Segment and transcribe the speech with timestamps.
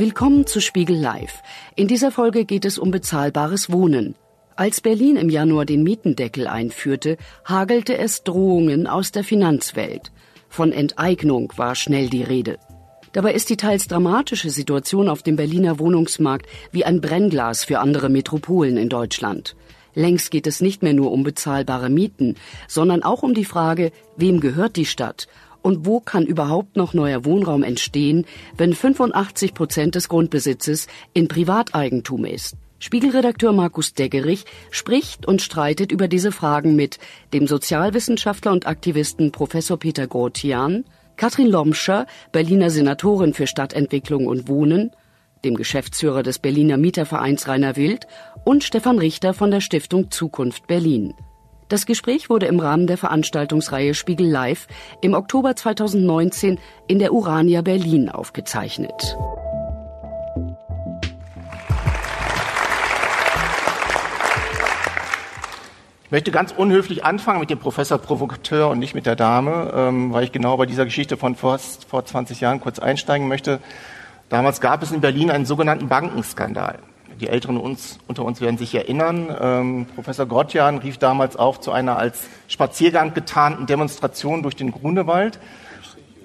[0.00, 1.42] Willkommen zu Spiegel Live.
[1.76, 4.14] In dieser Folge geht es um bezahlbares Wohnen.
[4.56, 10.10] Als Berlin im Januar den Mietendeckel einführte, hagelte es Drohungen aus der Finanzwelt.
[10.48, 12.56] Von Enteignung war schnell die Rede.
[13.12, 18.08] Dabei ist die teils dramatische Situation auf dem Berliner Wohnungsmarkt wie ein Brennglas für andere
[18.08, 19.54] Metropolen in Deutschland.
[19.92, 22.36] Längst geht es nicht mehr nur um bezahlbare Mieten,
[22.68, 25.28] sondern auch um die Frage, wem gehört die Stadt
[25.62, 32.24] und wo kann überhaupt noch neuer Wohnraum entstehen, wenn 85 Prozent des Grundbesitzes in Privateigentum
[32.24, 32.56] ist?
[32.78, 36.98] Spiegelredakteur Markus Deggerich spricht und streitet über diese Fragen mit
[37.34, 40.84] dem Sozialwissenschaftler und Aktivisten Professor Peter Grotian,
[41.16, 44.92] Katrin Lomscher, Berliner Senatorin für Stadtentwicklung und Wohnen,
[45.44, 48.06] dem Geschäftsführer des Berliner Mietervereins Rainer Wild
[48.44, 51.12] und Stefan Richter von der Stiftung Zukunft Berlin.
[51.70, 54.66] Das Gespräch wurde im Rahmen der Veranstaltungsreihe Spiegel Live
[55.02, 59.16] im Oktober 2019 in der Urania Berlin aufgezeichnet.
[66.06, 70.12] Ich möchte ganz unhöflich anfangen mit dem Professor Provokateur und nicht mit der Dame, ähm,
[70.12, 73.60] weil ich genau bei dieser Geschichte von vor, vor 20 Jahren kurz einsteigen möchte.
[74.28, 76.80] Damals gab es in Berlin einen sogenannten Bankenskandal
[77.20, 79.34] die Älteren uns, unter uns werden sich erinnern.
[79.40, 85.38] Ähm, Professor Grotjan rief damals auf zu einer als Spaziergang getarnten Demonstration durch den Grunewald.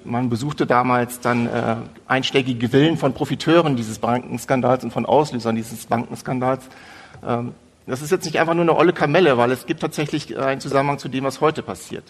[0.04, 5.86] Man besuchte damals dann äh, einschlägige Villen von Profiteuren dieses Bankenskandals und von Auslösern dieses
[5.86, 6.64] Bankenskandals.
[7.26, 7.54] Ähm,
[7.86, 10.98] das ist jetzt nicht einfach nur eine olle Kamelle, weil es gibt tatsächlich einen Zusammenhang
[10.98, 12.04] zu dem, was heute passiert.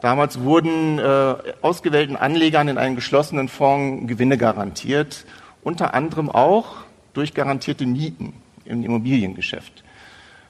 [0.00, 5.24] Damals wurden äh, ausgewählten Anlegern in einen geschlossenen Fonds Gewinne garantiert,
[5.62, 6.78] unter anderem auch
[7.14, 9.82] durch garantierte Mieten im Immobiliengeschäft.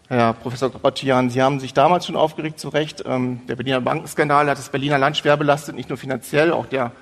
[0.09, 3.03] Herr Professor Grottian, Sie haben sich damals schon aufgeregt, zu Recht.
[3.07, 6.93] Ähm, der Berliner Bankenskandal hat das Berliner Land schwer belastet, nicht nur finanziell, auch der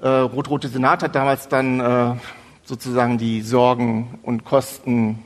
[0.00, 2.14] äh, rot-rote Senat hat damals dann äh,
[2.64, 5.18] sozusagen die Sorgen und Kosten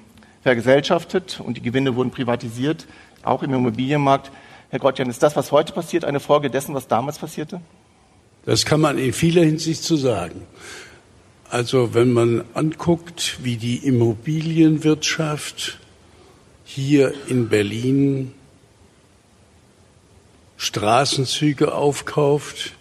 [0.43, 2.87] vergesellschaftet und die Gewinne wurden privatisiert,
[3.23, 4.31] auch im Immobilienmarkt.
[4.71, 7.61] Herr Grottian, ist das, was heute passiert, eine Folge dessen, was damals passierte?
[8.45, 10.43] Das kann man in vieler Hinsicht so sagen.
[11.49, 15.79] Also wenn man anguckt, wie die Immobilienwirtschaft
[16.65, 18.33] hier in Berlin
[20.57, 22.73] Straßenzüge aufkauft,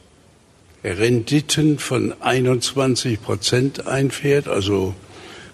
[0.84, 4.96] Renditen von 21 Prozent einfährt, also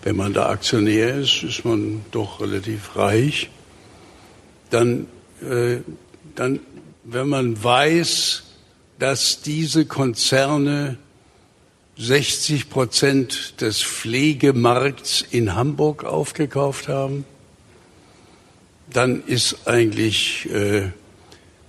[0.04, 3.50] wenn man da Aktionär ist, ist man doch relativ reich,
[4.70, 5.08] dann,
[5.42, 5.78] äh,
[6.36, 6.60] dann
[7.04, 8.44] wenn man weiß,
[9.00, 10.98] dass diese Konzerne
[11.98, 17.26] 60 Prozent des Pflegemarkts in Hamburg aufgekauft haben,
[18.92, 20.92] dann ist eigentlich äh,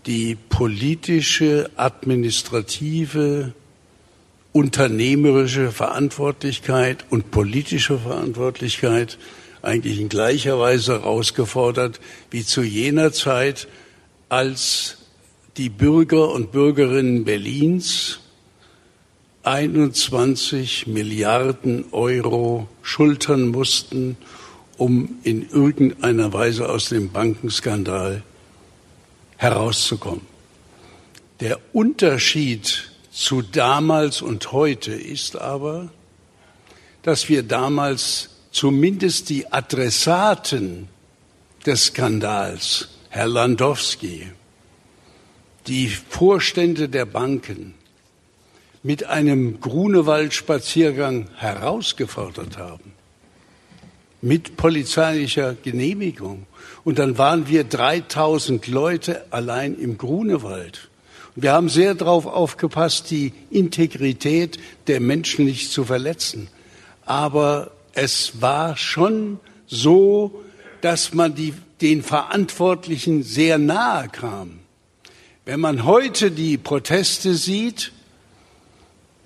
[0.07, 3.53] die politische, administrative,
[4.53, 9.19] unternehmerische Verantwortlichkeit und politische Verantwortlichkeit
[9.63, 12.01] eigentlich in gleicher Weise herausgefordert
[12.31, 13.69] wie zu jener Zeit,
[14.29, 14.99] als
[15.57, 18.22] die Bürger und Bürgerinnen Berlins
[19.45, 24.17] 21 Milliarden Euro schultern mussten,
[24.77, 28.23] um in irgendeiner Weise aus dem Bankenskandal
[29.37, 30.27] herauszukommen.
[31.41, 35.91] Der Unterschied zu damals und heute ist aber,
[37.03, 40.89] dass wir damals zumindest die Adressaten
[41.67, 44.29] des Skandals, Herr Landowski,
[45.67, 47.75] die Vorstände der Banken,
[48.83, 52.93] mit einem Grunewald-Spaziergang herausgefordert haben.
[54.21, 56.47] Mit polizeilicher Genehmigung.
[56.85, 60.89] Und dann waren wir 3000 Leute allein im Grunewald.
[61.35, 66.49] Wir haben sehr darauf aufgepasst, die Integrität der Menschen nicht zu verletzen.
[67.05, 70.43] Aber es war schon so,
[70.83, 74.59] dass man die, den Verantwortlichen sehr nahe kam.
[75.45, 77.93] Wenn man heute die Proteste sieht,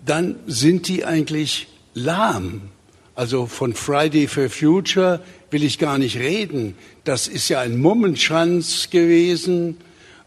[0.06, 2.62] dann sind die eigentlich lahm.
[3.14, 5.20] Also von Friday for Future
[5.50, 6.76] will ich gar nicht reden.
[7.04, 9.76] Das ist ja ein Mummenschanz gewesen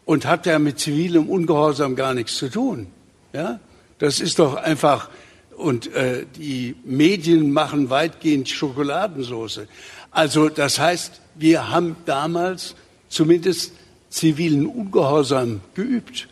[0.05, 2.87] und hat ja mit zivilem Ungehorsam gar nichts zu tun.
[3.33, 3.59] Ja,
[3.99, 5.09] das ist doch einfach
[5.55, 9.67] und äh, die Medien machen weitgehend Schokoladensoße.
[10.09, 12.75] Also das heißt, wir haben damals
[13.09, 13.73] zumindest
[14.09, 16.27] zivilen Ungehorsam geübt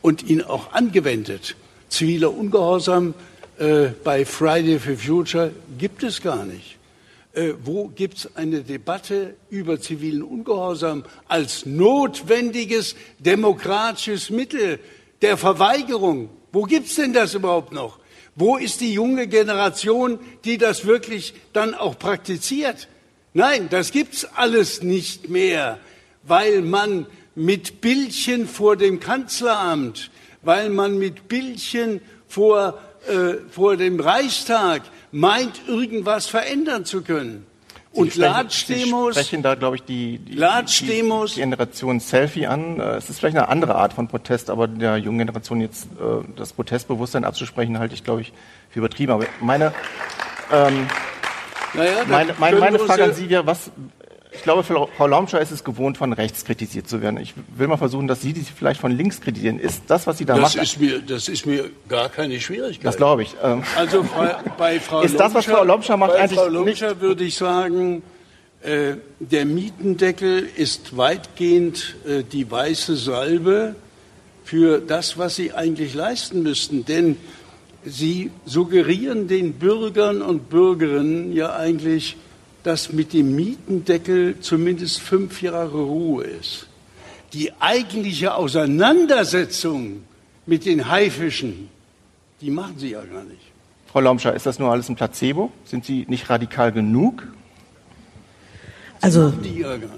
[0.00, 1.56] und ihn auch angewendet
[1.92, 3.14] ziviler Ungehorsam
[3.58, 6.78] äh, bei Friday for Future gibt es gar nicht.
[7.34, 14.78] Äh, wo gibt es eine Debatte über zivilen Ungehorsam als notwendiges demokratisches Mittel
[15.20, 16.30] der Verweigerung?
[16.50, 17.98] Wo gibt es denn das überhaupt noch?
[18.34, 22.88] Wo ist die junge Generation, die das wirklich dann auch praktiziert?
[23.34, 25.78] Nein, das gibt's alles nicht mehr,
[26.22, 30.10] weil man mit Bildchen vor dem Kanzleramt,
[30.42, 32.78] weil man mit Bildchen vor,
[33.08, 37.46] äh, vor dem Reichstag meint, irgendwas verändern zu können.
[37.92, 39.14] Und Latschdemos.
[39.14, 41.02] Sie sprechen da, glaube ich, die, die, die,
[41.34, 42.80] die, Generation Selfie an.
[42.80, 46.24] Äh, es ist vielleicht eine andere Art von Protest, aber der jungen Generation jetzt äh,
[46.36, 48.32] das Protestbewusstsein abzusprechen, halte ich, glaube ich,
[48.70, 49.12] für übertrieben.
[49.12, 49.74] Aber meine,
[50.50, 50.86] ähm,
[51.74, 53.70] naja, meine, meine, meine Frage an Sie wäre, was,
[54.34, 57.18] ich glaube, Frau Laumscher ist es gewohnt, von rechts kritisiert zu werden.
[57.18, 59.58] Ich will mal versuchen, dass Sie die vielleicht von links kritisieren.
[59.58, 60.62] Ist das, was Sie da das machen?
[60.62, 62.84] Ist mir, das ist mir gar keine Schwierigkeit.
[62.84, 63.34] Das glaube ich.
[63.42, 64.04] Ähm also
[64.56, 68.02] bei Frau ist das, was Frau Laumscher macht, bei eigentlich Frau Laumscher würde ich sagen,
[68.62, 73.74] äh, der Mietendeckel ist weitgehend äh, die weiße Salbe
[74.44, 76.84] für das, was Sie eigentlich leisten müssten.
[76.84, 77.16] Denn
[77.84, 82.16] Sie suggerieren den Bürgern und Bürgerinnen ja eigentlich,
[82.62, 86.66] dass mit dem Mietendeckel zumindest fünf Jahre Ruhe ist.
[87.32, 90.02] Die eigentliche Auseinandersetzung
[90.46, 91.68] mit den Haifischen,
[92.40, 93.40] die machen Sie ja gar nicht.
[93.86, 95.50] Frau Laumscher, ist das nur alles ein Placebo?
[95.64, 97.26] Sind Sie nicht radikal genug?
[99.00, 99.32] Also,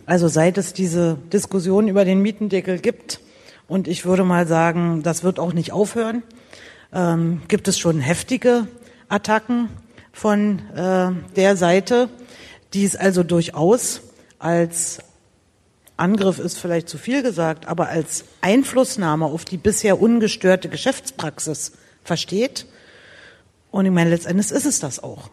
[0.07, 3.21] also seit es diese Diskussion über den Mietendeckel gibt,
[3.67, 6.23] und ich würde mal sagen, das wird auch nicht aufhören,
[6.93, 8.67] ähm, gibt es schon heftige
[9.09, 9.69] Attacken
[10.13, 12.09] von äh, der Seite
[12.75, 14.03] die es also durchaus
[14.39, 14.99] als
[15.97, 21.73] Angriff ist vielleicht zu viel gesagt, aber als Einflussnahme auf die bisher ungestörte Geschäftspraxis
[22.03, 22.67] versteht.
[23.71, 25.31] Und ich meine, letztendlich ist es das auch.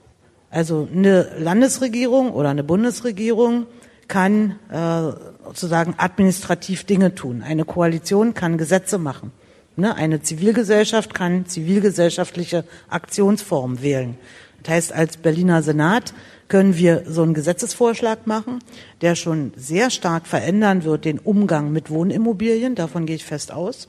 [0.52, 3.66] Also eine Landesregierung oder eine Bundesregierung
[4.08, 5.14] kann äh,
[5.46, 7.42] sozusagen administrativ Dinge tun.
[7.42, 9.32] Eine Koalition kann Gesetze machen.
[9.78, 9.96] Ne?
[9.96, 14.18] Eine Zivilgesellschaft kann zivilgesellschaftliche Aktionsformen wählen.
[14.64, 16.14] Das heißt, als Berliner Senat
[16.48, 18.60] können wir so einen Gesetzesvorschlag machen,
[19.02, 22.76] der schon sehr stark verändern wird den Umgang mit Wohnimmobilien.
[22.76, 23.88] Davon gehe ich fest aus.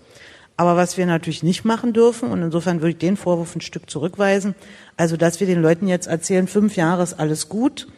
[0.56, 3.90] Aber was wir natürlich nicht machen dürfen, und insofern würde ich den Vorwurf ein Stück
[3.90, 4.54] zurückweisen,
[4.96, 7.88] also dass wir den Leuten jetzt erzählen, fünf Jahre ist alles gut,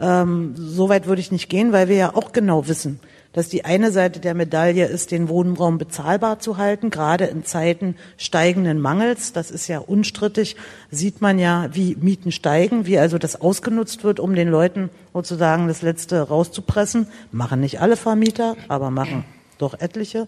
[0.00, 2.98] ähm, so weit würde ich nicht gehen, weil wir ja auch genau wissen,
[3.38, 7.94] dass die eine Seite der Medaille ist, den Wohnraum bezahlbar zu halten, gerade in Zeiten
[8.16, 9.32] steigenden Mangels.
[9.32, 10.56] Das ist ja unstrittig.
[10.90, 15.68] Sieht man ja, wie Mieten steigen, wie also das ausgenutzt wird, um den Leuten sozusagen
[15.68, 17.06] das Letzte rauszupressen.
[17.30, 19.24] Machen nicht alle Vermieter, aber machen
[19.58, 20.26] doch etliche.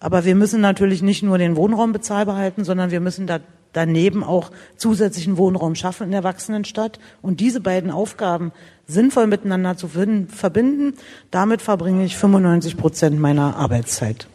[0.00, 3.38] Aber wir müssen natürlich nicht nur den Wohnraum bezahlbar halten, sondern wir müssen da
[3.72, 6.98] daneben auch zusätzlichen Wohnraum schaffen in der wachsenden Stadt.
[7.22, 8.50] Und diese beiden Aufgaben
[8.88, 10.94] sinnvoll miteinander zu verbinden,
[11.30, 14.26] damit verbringe ich 95 Prozent meiner Arbeitszeit.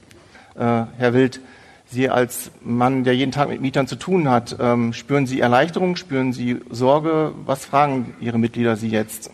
[0.55, 1.41] Äh, Herr Wild,
[1.89, 5.95] Sie als Mann, der jeden Tag mit Mietern zu tun hat, ähm, spüren Sie Erleichterung,
[5.95, 7.33] spüren Sie Sorge?
[7.45, 9.29] Was fragen Ihre Mitglieder Sie jetzt?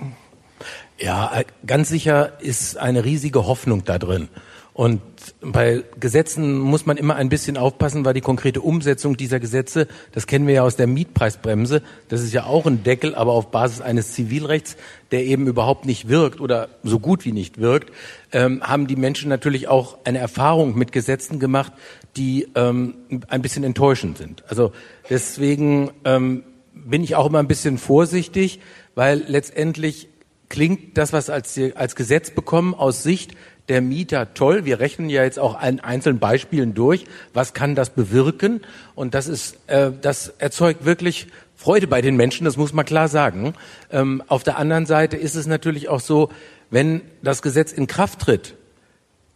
[0.97, 1.31] Ja,
[1.65, 4.27] ganz sicher ist eine riesige Hoffnung da drin.
[4.73, 5.01] Und
[5.41, 10.25] bei Gesetzen muss man immer ein bisschen aufpassen, weil die konkrete Umsetzung dieser Gesetze, das
[10.25, 13.81] kennen wir ja aus der Mietpreisbremse, das ist ja auch ein Deckel, aber auf Basis
[13.81, 14.77] eines Zivilrechts,
[15.11, 17.91] der eben überhaupt nicht wirkt oder so gut wie nicht wirkt,
[18.31, 21.73] ähm, haben die Menschen natürlich auch eine Erfahrung mit Gesetzen gemacht,
[22.15, 22.95] die ähm,
[23.27, 24.43] ein bisschen enttäuschend sind.
[24.47, 24.71] Also
[25.09, 28.61] deswegen ähm, bin ich auch immer ein bisschen vorsichtig,
[28.95, 30.07] weil letztendlich
[30.49, 33.33] klingt das, was als, als Gesetz bekommen, aus Sicht
[33.69, 34.65] der Mieter toll.
[34.65, 37.05] Wir rechnen ja jetzt auch an einzelnen Beispielen durch.
[37.33, 38.61] Was kann das bewirken?
[38.95, 42.45] Und das ist, äh, das erzeugt wirklich Freude bei den Menschen.
[42.45, 43.53] Das muss man klar sagen.
[43.91, 46.29] Ähm, auf der anderen Seite ist es natürlich auch so,
[46.71, 48.55] wenn das Gesetz in Kraft tritt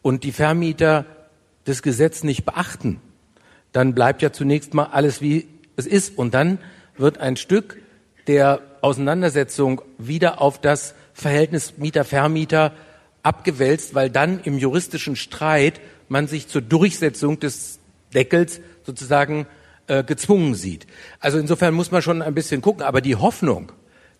[0.01, 1.05] und die Vermieter
[1.65, 2.99] das Gesetz nicht beachten,
[3.71, 6.17] dann bleibt ja zunächst mal alles wie es ist.
[6.17, 6.57] Und dann
[6.97, 7.77] wird ein Stück
[8.27, 12.73] der Auseinandersetzung wieder auf das Verhältnis Mieter-Vermieter
[13.23, 17.79] abgewälzt, weil dann im juristischen Streit man sich zur Durchsetzung des
[18.13, 19.47] Deckels sozusagen
[19.87, 20.87] äh, gezwungen sieht.
[21.19, 22.83] Also insofern muss man schon ein bisschen gucken.
[22.83, 23.71] Aber die Hoffnung,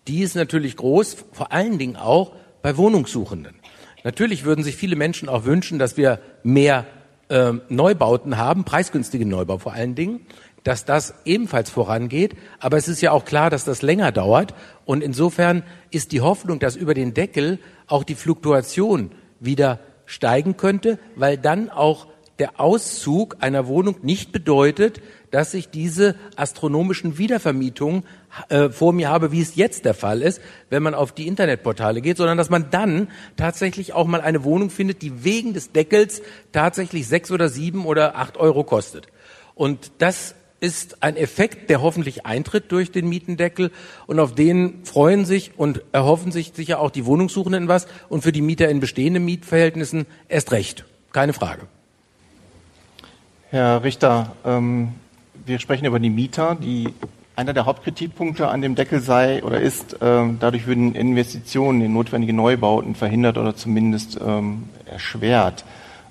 [0.08, 2.32] die ist natürlich groß, vor allen Dingen auch
[2.62, 3.54] bei Wohnungssuchenden.
[4.02, 6.86] Natürlich würden sich viele Menschen auch wünschen, dass wir mehr
[7.28, 10.20] äh, Neubauten haben, preisgünstige Neubau vor allen Dingen,
[10.62, 12.36] dass das ebenfalls vorangeht.
[12.58, 14.54] Aber es ist ja auch klar, dass das länger dauert.
[14.84, 19.10] Und insofern ist die Hoffnung, dass über den Deckel auch die Fluktuation
[19.40, 22.06] wieder steigen könnte, weil dann auch
[22.38, 25.00] der Auszug einer Wohnung nicht bedeutet,
[25.30, 28.04] dass ich diese astronomischen Wiedervermietungen
[28.48, 32.00] äh, vor mir habe, wie es jetzt der Fall ist, wenn man auf die Internetportale
[32.00, 36.22] geht, sondern dass man dann tatsächlich auch mal eine Wohnung findet, die wegen des Deckels
[36.52, 39.06] tatsächlich sechs oder sieben oder acht Euro kostet.
[39.54, 43.70] Und das ist ein Effekt, der hoffentlich eintritt durch den Mietendeckel
[44.06, 48.32] und auf den freuen sich und erhoffen sich sicher auch die Wohnungssuchenden was und für
[48.32, 50.86] die Mieter in bestehenden Mietverhältnissen erst recht.
[51.12, 51.66] Keine Frage.
[53.50, 54.94] Herr Richter, ähm,
[55.44, 56.88] wir sprechen über die Mieter, die
[57.36, 62.32] einer der Hauptkritikpunkte an dem Deckel sei oder ist, ähm, dadurch würden Investitionen in notwendige
[62.32, 65.66] Neubauten verhindert oder zumindest ähm, erschwert.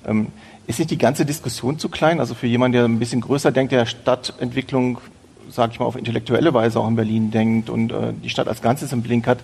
[0.05, 0.27] Ähm,
[0.67, 2.19] ist nicht die ganze Diskussion zu klein?
[2.19, 4.99] Also für jemanden, der ein bisschen größer denkt, der Stadtentwicklung,
[5.49, 8.61] sage ich mal, auf intellektuelle Weise auch in Berlin denkt und äh, die Stadt als
[8.61, 9.39] Ganzes im Blick hat,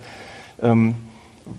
[0.62, 0.94] ähm,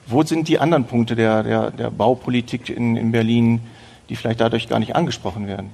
[0.07, 3.61] wo sind die anderen Punkte der, der, der Baupolitik in, in Berlin,
[4.09, 5.69] die vielleicht dadurch gar nicht angesprochen werden?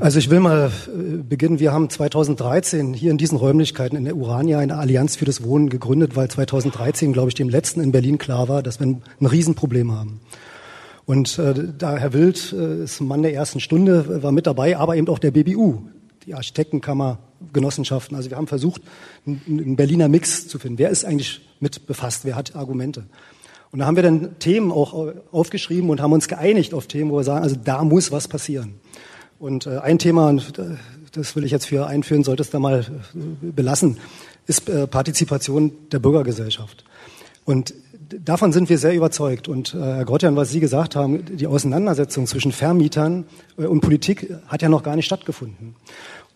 [0.00, 1.60] Also ich will mal äh, beginnen.
[1.60, 5.68] Wir haben 2013 hier in diesen Räumlichkeiten in der Urania eine Allianz für das Wohnen
[5.68, 9.92] gegründet, weil 2013, glaube ich, dem letzten in Berlin klar war, dass wir ein Riesenproblem
[9.92, 10.20] haben.
[11.06, 14.76] Und äh, da Herr Wild äh, ist ein Mann der ersten Stunde, war mit dabei,
[14.76, 15.82] aber eben auch der BBU,
[16.26, 17.18] die Architektenkammer,
[17.52, 18.16] Genossenschaften.
[18.16, 18.80] Also wir haben versucht,
[19.26, 20.78] einen, Berliner Mix zu finden.
[20.78, 22.24] Wer ist eigentlich mit befasst?
[22.24, 23.04] Wer hat Argumente?
[23.70, 27.16] Und da haben wir dann Themen auch aufgeschrieben und haben uns geeinigt auf Themen, wo
[27.16, 28.76] wir sagen, also da muss was passieren.
[29.38, 30.40] Und äh, ein Thema, äh,
[31.12, 33.98] das will ich jetzt für einführen, sollte es da mal äh, belassen,
[34.46, 36.84] ist äh, Partizipation der Bürgergesellschaft.
[37.44, 37.74] Und
[38.24, 39.48] davon sind wir sehr überzeugt.
[39.48, 43.24] Und äh, Herr Grotjan, was Sie gesagt haben, die Auseinandersetzung zwischen Vermietern
[43.58, 45.74] äh, und Politik hat ja noch gar nicht stattgefunden.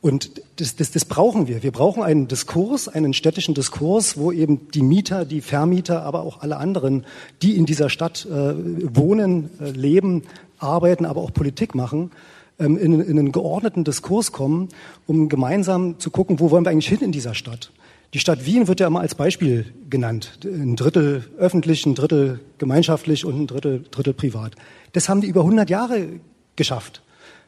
[0.00, 1.62] Und das, das, das brauchen wir.
[1.64, 6.40] Wir brauchen einen Diskurs, einen städtischen Diskurs, wo eben die Mieter, die Vermieter, aber auch
[6.40, 7.04] alle anderen,
[7.42, 8.54] die in dieser Stadt äh,
[8.94, 10.22] wohnen, äh, leben,
[10.58, 12.12] arbeiten, aber auch Politik machen,
[12.60, 14.68] ähm, in, in einen geordneten Diskurs kommen,
[15.06, 17.72] um gemeinsam zu gucken, wo wollen wir eigentlich hin in dieser Stadt.
[18.14, 20.38] Die Stadt Wien wird ja immer als Beispiel genannt.
[20.44, 24.54] Ein Drittel öffentlich, ein Drittel gemeinschaftlich und ein Drittel, Drittel privat.
[24.92, 26.08] Das haben die über 100 Jahre
[26.56, 27.02] geschafft.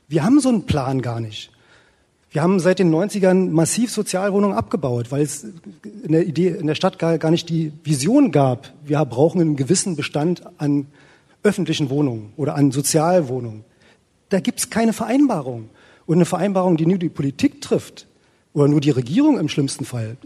[0.07, 1.50] Wir haben so einen Plan gar nicht.
[2.31, 5.45] Wir haben seit den 90ern massiv Sozialwohnungen abgebaut, weil es
[6.05, 8.73] in der Idee, in der Stadt gar, gar nicht die Vision gab.
[8.85, 10.87] Wir brauchen einen gewissen Bestand an
[11.43, 13.64] öffentlichen Wohnungen oder an Sozialwohnungen.
[14.29, 15.71] Da gibt es keine Vereinbarung.
[16.07, 18.07] Und eine Vereinbarung, die nur die Politik trifft
[18.52, 20.17] oder nur die Regierung im schlimmsten Fall,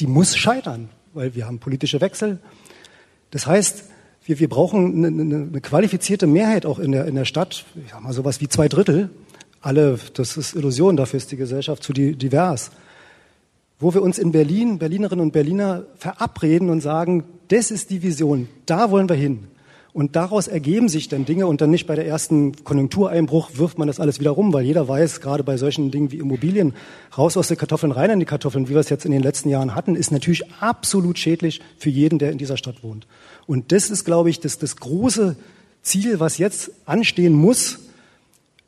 [0.00, 2.38] die muss scheitern, weil wir haben politische Wechsel.
[3.30, 3.84] Das heißt,
[4.24, 8.02] wir, wir brauchen eine, eine, qualifizierte Mehrheit auch in der, in der Stadt, ich sag
[8.02, 9.10] mal sowas wie zwei Drittel.
[9.60, 12.70] Alle, das ist Illusion, dafür ist die Gesellschaft zu divers.
[13.78, 18.48] Wo wir uns in Berlin, Berlinerinnen und Berliner verabreden und sagen, das ist die Vision,
[18.66, 19.48] da wollen wir hin.
[19.94, 23.88] Und daraus ergeben sich dann Dinge und dann nicht bei der ersten Konjunktureinbruch wirft man
[23.88, 26.72] das alles wieder rum, weil jeder weiß, gerade bei solchen Dingen wie Immobilien,
[27.18, 29.50] raus aus den Kartoffeln, rein in die Kartoffeln, wie wir es jetzt in den letzten
[29.50, 33.06] Jahren hatten, ist natürlich absolut schädlich für jeden, der in dieser Stadt wohnt.
[33.46, 35.36] Und das ist, glaube ich, das, das große
[35.82, 37.80] Ziel, was jetzt anstehen muss.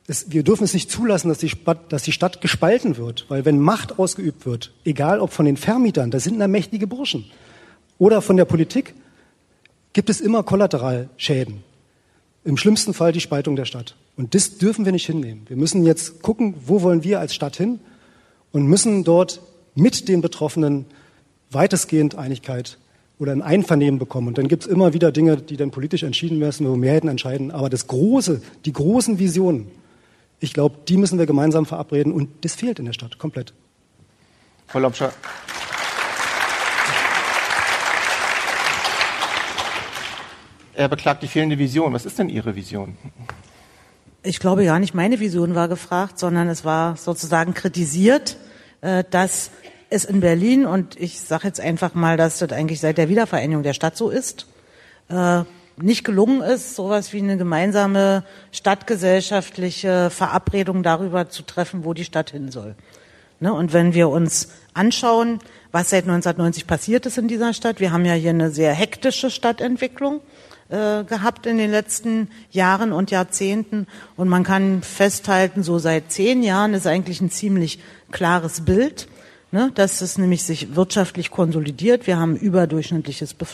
[0.06, 3.46] Es, wir dürfen es nicht zulassen, dass die, Stadt, dass die Stadt gespalten wird, weil
[3.46, 7.24] wenn Macht ausgeübt wird, egal ob von den Vermietern, das sind da mächtige Burschen,
[7.98, 8.94] oder von der Politik,
[9.94, 11.62] gibt es immer Kollateralschäden.
[12.44, 13.96] Im schlimmsten Fall die Spaltung der Stadt.
[14.16, 15.46] Und das dürfen wir nicht hinnehmen.
[15.48, 17.80] Wir müssen jetzt gucken, wo wollen wir als Stadt hin
[18.52, 19.40] und müssen dort
[19.74, 20.84] mit den Betroffenen
[21.50, 22.78] weitestgehend Einigkeit
[23.18, 24.28] oder ein Einvernehmen bekommen.
[24.28, 27.50] Und dann gibt es immer wieder Dinge, die dann politisch entschieden werden, wo Mehrheiten entscheiden.
[27.50, 29.70] Aber das Große, die großen Visionen,
[30.40, 33.54] ich glaube, die müssen wir gemeinsam verabreden und das fehlt in der Stadt komplett.
[34.66, 35.12] Frau Lobscher.
[40.76, 41.92] Er beklagt die fehlende Vision.
[41.92, 42.96] Was ist denn Ihre Vision?
[44.22, 48.36] Ich glaube gar nicht, meine Vision war gefragt, sondern es war sozusagen kritisiert,
[48.80, 49.50] äh, dass
[49.90, 53.62] es in Berlin, und ich sage jetzt einfach mal, dass das eigentlich seit der Wiedervereinigung
[53.62, 54.46] der Stadt so ist,
[55.10, 55.42] äh,
[55.76, 62.30] nicht gelungen ist, sowas wie eine gemeinsame stadtgesellschaftliche Verabredung darüber zu treffen, wo die Stadt
[62.30, 62.74] hin soll.
[63.40, 65.40] Ne, und wenn wir uns anschauen,
[65.70, 69.30] was seit 1990 passiert ist in dieser Stadt, wir haben ja hier eine sehr hektische
[69.30, 70.20] Stadtentwicklung
[70.68, 73.86] äh, gehabt in den letzten Jahren und Jahrzehnten.
[74.16, 77.80] Und man kann festhalten, so seit zehn Jahren ist eigentlich ein ziemlich
[78.10, 79.08] klares Bild
[79.54, 82.06] ne, dass es nämlich sich wirtschaftlich konsolidiert.
[82.08, 83.46] Wir haben überdurchschnittliches Be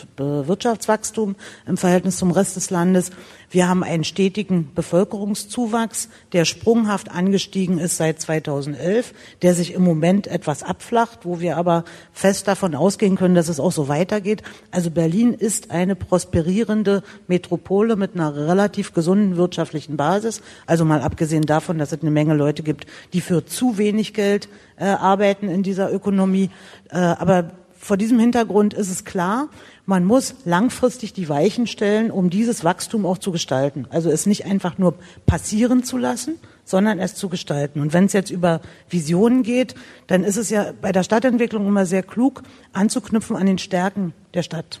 [0.47, 1.35] Wirtschaftswachstum
[1.67, 3.11] im Verhältnis zum Rest des Landes.
[3.51, 10.27] Wir haben einen stetigen Bevölkerungszuwachs, der sprunghaft angestiegen ist seit 2011, der sich im Moment
[10.27, 14.41] etwas abflacht, wo wir aber fest davon ausgehen können, dass es auch so weitergeht.
[14.71, 20.41] Also Berlin ist eine prosperierende Metropole mit einer relativ gesunden wirtschaftlichen Basis.
[20.65, 24.47] Also mal abgesehen davon, dass es eine Menge Leute gibt, die für zu wenig Geld
[24.77, 26.49] äh, arbeiten in dieser Ökonomie.
[26.89, 29.49] Äh, aber vor diesem Hintergrund ist es klar,
[29.87, 33.87] man muss langfristig die Weichen stellen, um dieses Wachstum auch zu gestalten.
[33.89, 34.93] Also es nicht einfach nur
[35.25, 37.81] passieren zu lassen, sondern es zu gestalten.
[37.81, 39.73] Und wenn es jetzt über Visionen geht,
[40.05, 44.43] dann ist es ja bei der Stadtentwicklung immer sehr klug, anzuknüpfen an den Stärken der
[44.43, 44.79] Stadt.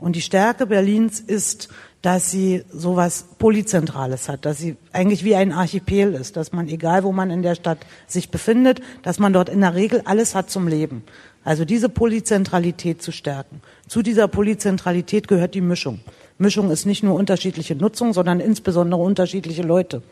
[0.00, 1.68] Und die Stärke Berlins ist,
[2.02, 7.04] dass sie sowas Polyzentrales hat, dass sie eigentlich wie ein Archipel ist, dass man, egal
[7.04, 10.50] wo man in der Stadt sich befindet, dass man dort in der Regel alles hat
[10.50, 11.04] zum Leben.
[11.44, 13.60] Also diese Polyzentralität zu stärken.
[13.86, 16.00] Zu dieser Polyzentralität gehört die Mischung.
[16.38, 20.02] Mischung ist nicht nur unterschiedliche Nutzung, sondern insbesondere unterschiedliche Leute.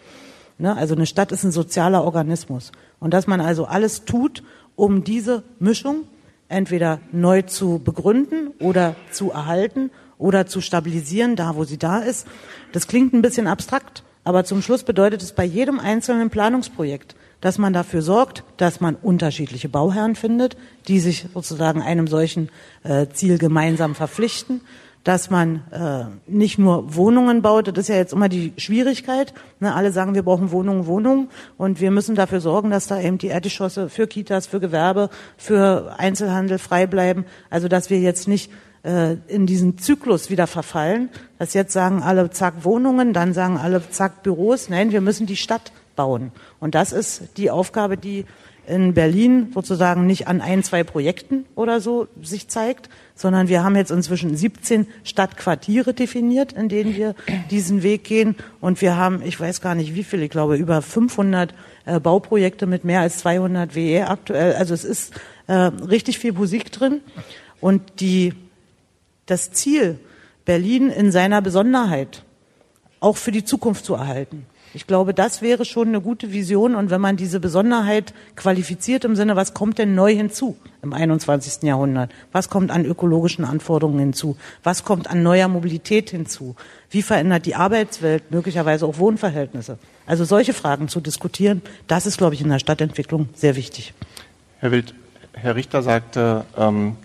[0.59, 0.76] Ne?
[0.76, 2.73] Also eine Stadt ist ein sozialer Organismus.
[3.00, 4.42] Und dass man also alles tut,
[4.76, 6.04] um diese Mischung
[6.49, 12.26] entweder neu zu begründen oder zu erhalten oder zu stabilisieren, da wo sie da ist.
[12.73, 17.59] Das klingt ein bisschen abstrakt, aber zum Schluss bedeutet es bei jedem einzelnen Planungsprojekt, dass
[17.59, 20.57] man dafür sorgt, dass man unterschiedliche Bauherren findet,
[20.88, 22.50] die sich sozusagen einem solchen
[22.83, 24.61] äh, Ziel gemeinsam verpflichten,
[25.05, 29.33] dass man äh, nicht nur Wohnungen baut, das ist ja jetzt immer die Schwierigkeit.
[29.61, 29.75] Ne?
[29.75, 33.28] Alle sagen, wir brauchen Wohnungen, Wohnungen und wir müssen dafür sorgen, dass da eben die
[33.28, 37.25] Erdgeschosse für Kitas, für Gewerbe, für Einzelhandel frei bleiben.
[37.49, 38.50] Also dass wir jetzt nicht
[38.83, 43.88] äh, in diesen Zyklus wieder verfallen, dass jetzt sagen alle zack Wohnungen, dann sagen alle
[43.90, 44.69] zack Büros.
[44.69, 46.33] Nein, wir müssen die Stadt bauen.
[46.61, 48.25] Und das ist die Aufgabe, die
[48.69, 53.77] in Berlin sozusagen nicht an ein, zwei Projekten oder so sich zeigt, sondern wir haben
[53.77, 57.15] jetzt inzwischen 17 Stadtquartiere definiert, in denen wir
[57.51, 58.37] diesen Weg gehen.
[58.61, 61.55] Und wir haben, ich weiß gar nicht wie viele, ich glaube über 500
[61.87, 64.55] äh, Bauprojekte mit mehr als 200 WE aktuell.
[64.55, 65.15] Also es ist
[65.47, 67.01] äh, richtig viel Musik drin.
[67.61, 68.35] Und die,
[69.27, 69.99] das Ziel,
[70.45, 72.23] Berlin in seiner Besonderheit
[73.01, 74.47] auch für die Zukunft zu erhalten.
[74.75, 76.75] Ich glaube, das wäre schon eine gute Vision.
[76.75, 81.63] Und wenn man diese Besonderheit qualifiziert im Sinne, was kommt denn neu hinzu im 21.
[81.63, 82.13] Jahrhundert?
[82.33, 84.37] Was kommt an ökologischen Anforderungen hinzu?
[84.63, 86.55] Was kommt an neuer Mobilität hinzu?
[86.91, 89.79] Wie verändert die Arbeitswelt möglicherweise auch Wohnverhältnisse?
[90.07, 93.95] Also solche Fragen zu diskutieren, das ist, glaube ich, in der Stadtentwicklung sehr wichtig.
[94.61, 94.95] Herr Wild,
[95.33, 96.97] Herr Richter sagte, ähm,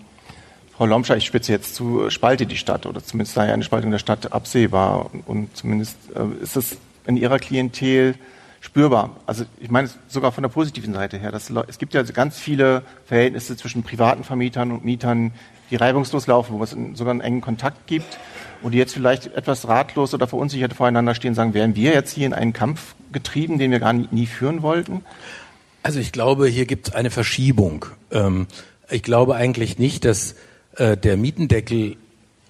[0.76, 3.98] Frau Lomscher, ich spitze jetzt zu, spalte die Stadt oder zumindest sei eine Spaltung der
[3.98, 5.10] Stadt absehbar.
[5.26, 8.14] Und zumindest äh, ist es in ihrer Klientel
[8.60, 9.16] spürbar.
[9.26, 11.30] Also ich meine sogar von der positiven Seite her.
[11.30, 15.32] Das, es gibt ja ganz viele Verhältnisse zwischen privaten Vermietern und Mietern,
[15.70, 18.18] die reibungslos laufen, wo es sogar einen engen Kontakt gibt
[18.62, 22.26] und die jetzt vielleicht etwas ratlos oder verunsichert voreinander stehen, sagen, wären wir jetzt hier
[22.26, 25.04] in einen Kampf getrieben, den wir gar nie, nie führen wollten?
[25.82, 27.84] Also ich glaube, hier gibt es eine Verschiebung.
[28.10, 28.46] Ähm,
[28.90, 30.36] ich glaube eigentlich nicht, dass
[30.76, 31.96] äh, der Mietendeckel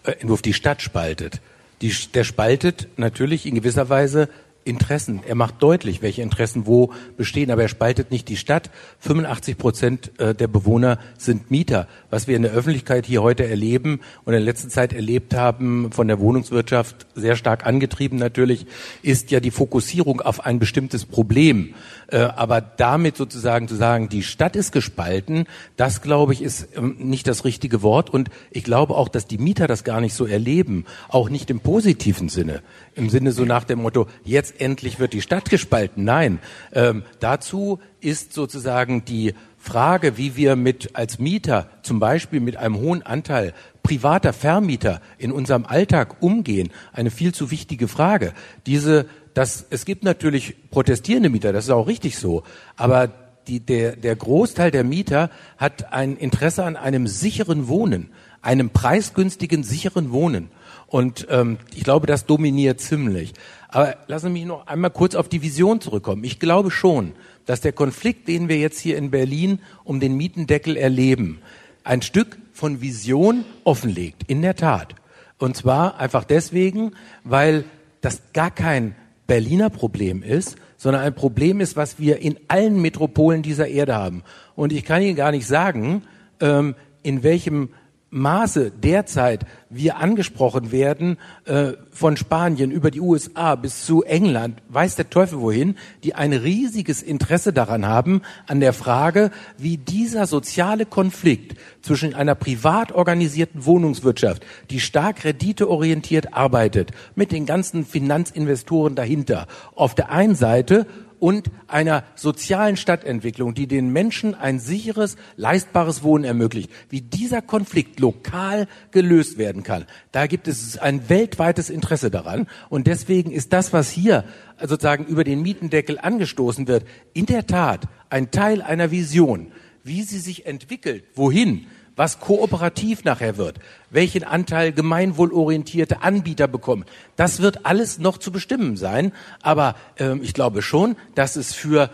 [0.04, 1.40] äh, Entwurf die Stadt spaltet.
[1.82, 4.28] Die, der spaltet natürlich in gewisser Weise
[4.64, 5.20] Interessen.
[5.26, 8.70] Er macht deutlich, welche Interessen wo bestehen, aber er spaltet nicht die Stadt.
[9.00, 11.86] 85 Prozent äh, der Bewohner sind Mieter.
[12.10, 15.92] Was wir in der Öffentlichkeit hier heute erleben und in der letzten Zeit erlebt haben,
[15.92, 18.66] von der Wohnungswirtschaft sehr stark angetrieben natürlich,
[19.02, 21.74] ist ja die Fokussierung auf ein bestimmtes Problem.
[22.08, 25.46] Äh, aber damit sozusagen zu sagen, die Stadt ist gespalten,
[25.76, 28.10] das glaube ich ist ähm, nicht das richtige Wort.
[28.10, 31.60] Und ich glaube auch, dass die Mieter das gar nicht so erleben, auch nicht im
[31.60, 32.62] positiven Sinne.
[32.94, 36.04] Im Sinne so nach dem Motto, jetzt endlich wird die Stadt gespalten.
[36.04, 36.38] Nein,
[36.72, 42.76] ähm, dazu ist sozusagen die Frage, wie wir mit als Mieter zum Beispiel mit einem
[42.76, 48.32] hohen Anteil privater Vermieter in unserem Alltag umgehen, eine viel zu wichtige Frage.
[48.66, 52.42] Diese, das, es gibt natürlich protestierende Mieter, das ist auch richtig so,
[52.76, 53.10] aber
[53.46, 58.10] die, der, der Großteil der Mieter hat ein Interesse an einem sicheren Wohnen,
[58.42, 60.50] einem preisgünstigen, sicheren Wohnen.
[60.86, 63.32] Und ähm, ich glaube, das dominiert ziemlich.
[63.74, 66.22] Aber lassen Sie mich noch einmal kurz auf die Vision zurückkommen.
[66.22, 67.12] Ich glaube schon,
[67.44, 71.40] dass der Konflikt, den wir jetzt hier in Berlin um den Mietendeckel erleben,
[71.82, 74.22] ein Stück von Vision offenlegt.
[74.28, 74.94] In der Tat.
[75.38, 76.92] Und zwar einfach deswegen,
[77.24, 77.64] weil
[78.00, 78.94] das gar kein
[79.26, 84.22] Berliner Problem ist, sondern ein Problem ist, was wir in allen Metropolen dieser Erde haben.
[84.54, 86.02] Und ich kann Ihnen gar nicht sagen,
[86.38, 87.70] ähm, in welchem
[88.14, 94.94] Maße derzeit wir angesprochen werden äh, von Spanien über die USA bis zu England, weiß
[94.94, 95.74] der Teufel wohin,
[96.04, 102.36] die ein riesiges Interesse daran haben, an der Frage, wie dieser soziale Konflikt zwischen einer
[102.36, 110.36] privat organisierten Wohnungswirtschaft, die stark renditeorientiert arbeitet, mit den ganzen Finanzinvestoren dahinter, auf der einen
[110.36, 110.86] Seite
[111.24, 117.98] und einer sozialen Stadtentwicklung, die den Menschen ein sicheres, leistbares Wohnen ermöglicht, wie dieser Konflikt
[117.98, 119.86] lokal gelöst werden kann.
[120.12, 122.46] Da gibt es ein weltweites Interesse daran.
[122.68, 124.24] Und deswegen ist das, was hier
[124.60, 126.84] sozusagen über den Mietendeckel angestoßen wird,
[127.14, 129.50] in der Tat ein Teil einer Vision,
[129.82, 131.64] wie sie sich entwickelt, wohin,
[131.96, 133.58] was kooperativ nachher wird,
[133.90, 136.84] welchen Anteil gemeinwohlorientierte Anbieter bekommen,
[137.16, 139.12] das wird alles noch zu bestimmen sein.
[139.42, 141.90] Aber ähm, ich glaube schon, dass es für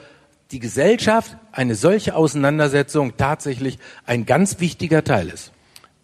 [0.50, 5.52] die Gesellschaft eine solche Auseinandersetzung tatsächlich ein ganz wichtiger Teil ist.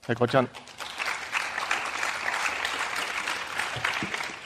[0.07, 0.49] Herr Gottjan.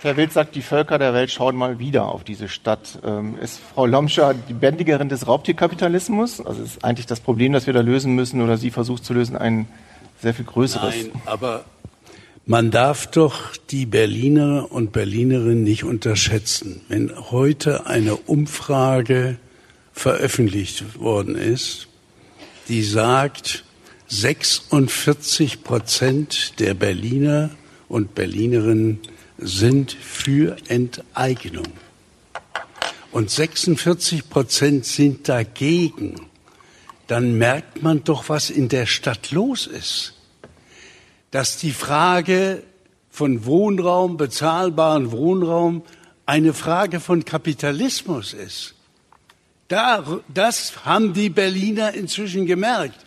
[0.03, 2.99] Herr Wild sagt, die Völker der Welt schauen mal wieder auf diese Stadt.
[3.05, 6.41] Ähm, ist Frau Lomscher die Bändigerin des Raubtierkapitalismus?
[6.41, 9.37] Also ist eigentlich das Problem, das wir da lösen müssen, oder sie versucht zu lösen,
[9.37, 9.69] ein
[10.23, 10.95] sehr viel größeres?
[10.95, 11.67] Nein, aber
[12.47, 16.81] man darf doch die Berliner und Berlinerinnen nicht unterschätzen.
[16.89, 19.37] Wenn heute eine Umfrage
[19.93, 21.89] veröffentlicht worden ist,
[22.69, 23.65] die sagt,
[24.09, 27.51] 46 Prozent der Berliner
[27.89, 29.01] und Berlinerinnen
[29.41, 31.67] sind für Enteignung.
[33.13, 36.27] Und 46 Prozent sind dagegen.
[37.07, 40.15] Dann merkt man doch, was in der Stadt los ist.
[41.31, 42.63] Dass die Frage
[43.11, 45.83] von Wohnraum, bezahlbaren Wohnraum,
[46.27, 48.75] eine Frage von Kapitalismus ist.
[49.67, 53.05] Da, das haben die Berliner inzwischen gemerkt,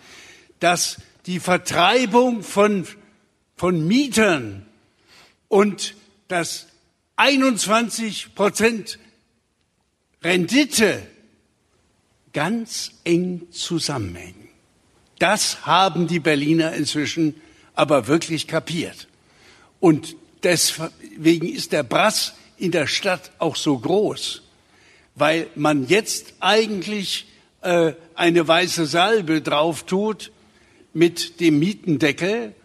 [0.59, 2.85] dass die Vertreibung von,
[3.55, 4.65] von Mietern
[5.47, 5.95] und
[6.33, 6.65] dass
[7.17, 8.97] 21 Prozent
[10.23, 11.05] Rendite
[12.33, 14.49] ganz eng zusammenhängen.
[15.19, 17.39] Das haben die Berliner inzwischen
[17.75, 19.07] aber wirklich kapiert.
[19.79, 24.41] Und deswegen ist der Brass in der Stadt auch so groß,
[25.13, 27.27] weil man jetzt eigentlich
[27.61, 30.31] äh, eine weiße Salbe drauf tut
[30.93, 32.55] mit dem Mietendeckel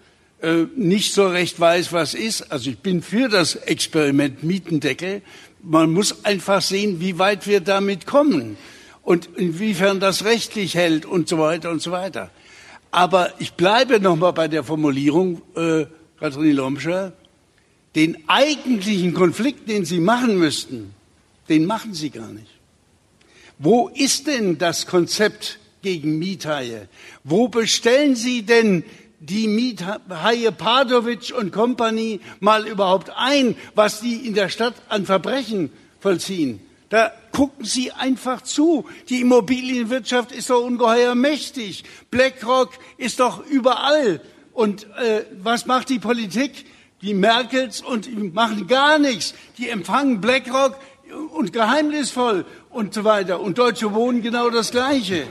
[0.40, 2.52] äh, nicht so recht weiß, was ist.
[2.52, 5.22] Also ich bin für das Experiment Mietendeckel.
[5.62, 8.56] Man muss einfach sehen, wie weit wir damit kommen
[9.02, 12.30] und inwiefern das rechtlich hält und so weiter und so weiter.
[12.90, 15.86] Aber ich bleibe nochmal bei der Formulierung, äh,
[16.20, 17.12] Katrin Lomscher,
[17.94, 20.94] den eigentlichen Konflikt, den Sie machen müssten,
[21.48, 22.50] den machen Sie gar nicht.
[23.58, 26.88] Wo ist denn das Konzept gegen Miethaie?
[27.24, 28.84] Wo bestellen Sie denn
[29.20, 35.70] die Miethaie Padovic und Company mal überhaupt ein, was die in der Stadt an Verbrechen
[36.00, 36.60] vollziehen.
[36.88, 38.86] Da gucken Sie einfach zu.
[39.08, 41.84] Die Immobilienwirtschaft ist doch ungeheuer mächtig.
[42.10, 44.20] BlackRock ist doch überall.
[44.52, 46.64] Und äh, was macht die Politik?
[47.02, 49.34] Die Merkels und die machen gar nichts.
[49.58, 50.76] Die empfangen BlackRock
[51.32, 53.40] und geheimnisvoll und so weiter.
[53.40, 55.26] Und Deutsche Wohnen genau das Gleiche.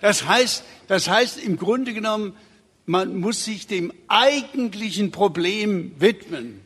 [0.00, 2.34] Das heißt, das heißt im Grunde genommen,
[2.86, 6.60] man muss sich dem eigentlichen Problem widmen.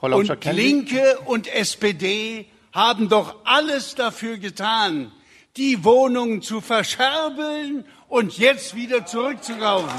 [0.00, 5.10] Und Linke und SPD haben doch alles dafür getan,
[5.56, 9.90] die Wohnungen zu verscherbeln und jetzt wieder zurückzukaufen.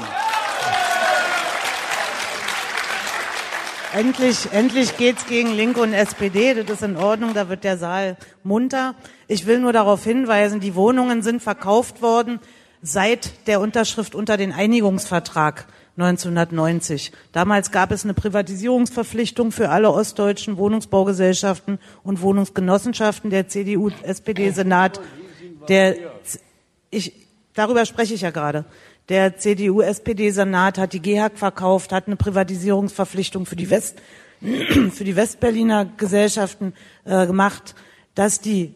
[3.92, 6.54] Endlich, endlich geht's gegen Linke und SPD.
[6.54, 7.34] Das ist in Ordnung.
[7.34, 8.94] Da wird der Saal munter.
[9.26, 12.38] Ich will nur darauf hinweisen, die Wohnungen sind verkauft worden
[12.82, 15.66] seit der Unterschrift unter den Einigungsvertrag
[15.96, 17.12] 1990.
[17.32, 23.30] Damals gab es eine Privatisierungsverpflichtung für alle ostdeutschen Wohnungsbaugesellschaften und Wohnungsgenossenschaften.
[23.30, 25.00] Der CDU-SPD-Senat,
[25.68, 25.96] der,
[26.90, 27.12] ich,
[27.54, 28.64] darüber spreche ich ja gerade.
[29.10, 33.98] Der CDU-SPD-Senat hat die GEHAG verkauft, hat eine Privatisierungsverpflichtung für die West,
[34.40, 36.72] für die Westberliner Gesellschaften
[37.04, 37.74] äh, gemacht,
[38.14, 38.74] dass die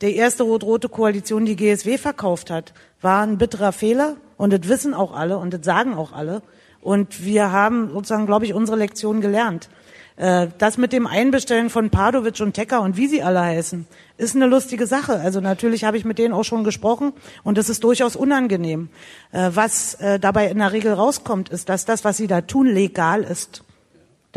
[0.00, 4.94] der erste rot-rote Koalition die GSW verkauft hat, war ein bitterer Fehler und das wissen
[4.94, 6.42] auch alle und das sagen auch alle.
[6.80, 9.68] Und wir haben sozusagen, glaube ich, unsere Lektion gelernt.
[10.16, 14.36] Äh, das mit dem Einbestellen von Padovic und Tecker und wie sie alle heißen, ist
[14.36, 15.20] eine lustige Sache.
[15.20, 18.88] Also natürlich habe ich mit denen auch schon gesprochen und es ist durchaus unangenehm.
[19.32, 22.66] Äh, was äh, dabei in der Regel rauskommt, ist, dass das, was sie da tun,
[22.66, 23.64] legal ist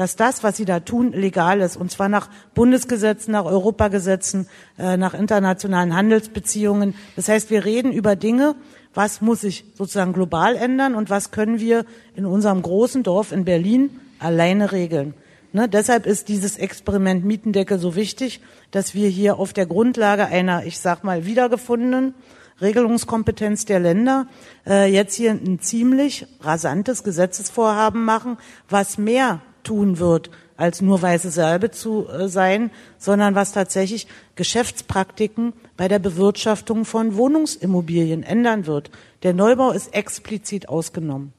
[0.01, 1.77] dass das, was sie da tun, legal ist.
[1.77, 4.47] Und zwar nach Bundesgesetzen, nach Europagesetzen,
[4.79, 6.95] äh, nach internationalen Handelsbeziehungen.
[7.15, 8.55] Das heißt, wir reden über Dinge,
[8.95, 11.85] was muss sich sozusagen global ändern und was können wir
[12.15, 15.13] in unserem großen Dorf in Berlin alleine regeln.
[15.53, 20.65] Ne, deshalb ist dieses Experiment Mietendecke so wichtig, dass wir hier auf der Grundlage einer,
[20.65, 22.15] ich sag mal, wiedergefundenen
[22.59, 24.25] Regelungskompetenz der Länder
[24.65, 31.31] äh, jetzt hier ein ziemlich rasantes Gesetzesvorhaben machen, was mehr tun wird, als nur weiße
[31.31, 38.91] Salbe zu äh, sein, sondern was tatsächlich Geschäftspraktiken bei der Bewirtschaftung von Wohnungsimmobilien ändern wird.
[39.23, 41.33] Der Neubau ist explizit ausgenommen.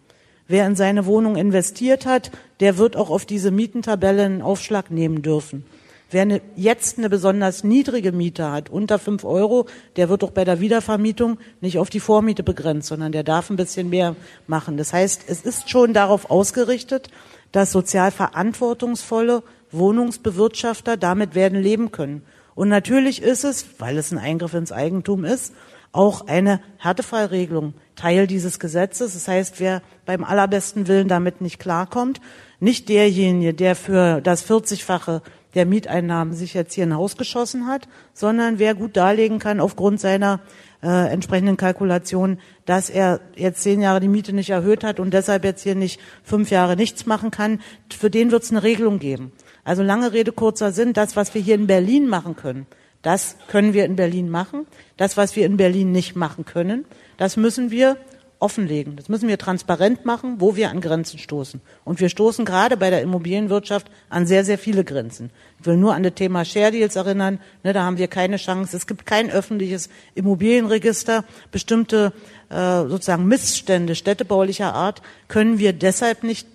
[0.48, 2.30] Wer in seine Wohnung investiert hat,
[2.60, 5.64] der wird auch auf diese Mietentabelle einen Aufschlag nehmen dürfen.
[6.10, 10.44] Wer eine, jetzt eine besonders niedrige Miete hat, unter fünf Euro, der wird doch bei
[10.44, 14.14] der Wiedervermietung nicht auf die Vormiete begrenzt, sondern der darf ein bisschen mehr
[14.46, 14.76] machen.
[14.76, 17.08] Das heißt, es ist schon darauf ausgerichtet,
[17.52, 22.22] dass sozial verantwortungsvolle Wohnungsbewirtschafter damit werden leben können.
[22.54, 25.54] Und natürlich ist es, weil es ein Eingriff ins Eigentum ist,
[25.92, 29.14] auch eine Härtefallregelung Teil dieses Gesetzes.
[29.14, 32.20] Das heißt, wer beim allerbesten Willen damit nicht klarkommt,
[32.60, 35.20] nicht derjenige, der für das 40-fache
[35.54, 40.00] der Mieteinnahmen sich jetzt hier ein Haus geschossen hat, sondern wer gut darlegen kann aufgrund
[40.00, 40.40] seiner
[40.82, 45.44] äh, entsprechenden Kalkulation, dass er jetzt zehn Jahre die Miete nicht erhöht hat und deshalb
[45.44, 47.60] jetzt hier nicht fünf Jahre nichts machen kann,
[47.90, 49.32] für den wird es eine Regelung geben.
[49.64, 52.66] Also lange Rede, kurzer Sinn, das, was wir hier in Berlin machen können,
[53.02, 54.66] das können wir in Berlin machen.
[54.96, 56.84] Das, was wir in Berlin nicht machen können,
[57.16, 57.96] das müssen wir
[58.42, 58.96] offenlegen.
[58.96, 61.60] Das müssen wir transparent machen, wo wir an Grenzen stoßen.
[61.84, 65.30] Und wir stoßen gerade bei der Immobilienwirtschaft an sehr, sehr viele Grenzen.
[65.60, 67.38] Ich will nur an das Thema Share Deals erinnern.
[67.62, 68.76] Ne, da haben wir keine Chance.
[68.76, 71.24] Es gibt kein öffentliches Immobilienregister.
[71.52, 72.12] Bestimmte
[72.50, 76.46] äh, sozusagen Missstände städtebaulicher Art können wir deshalb nicht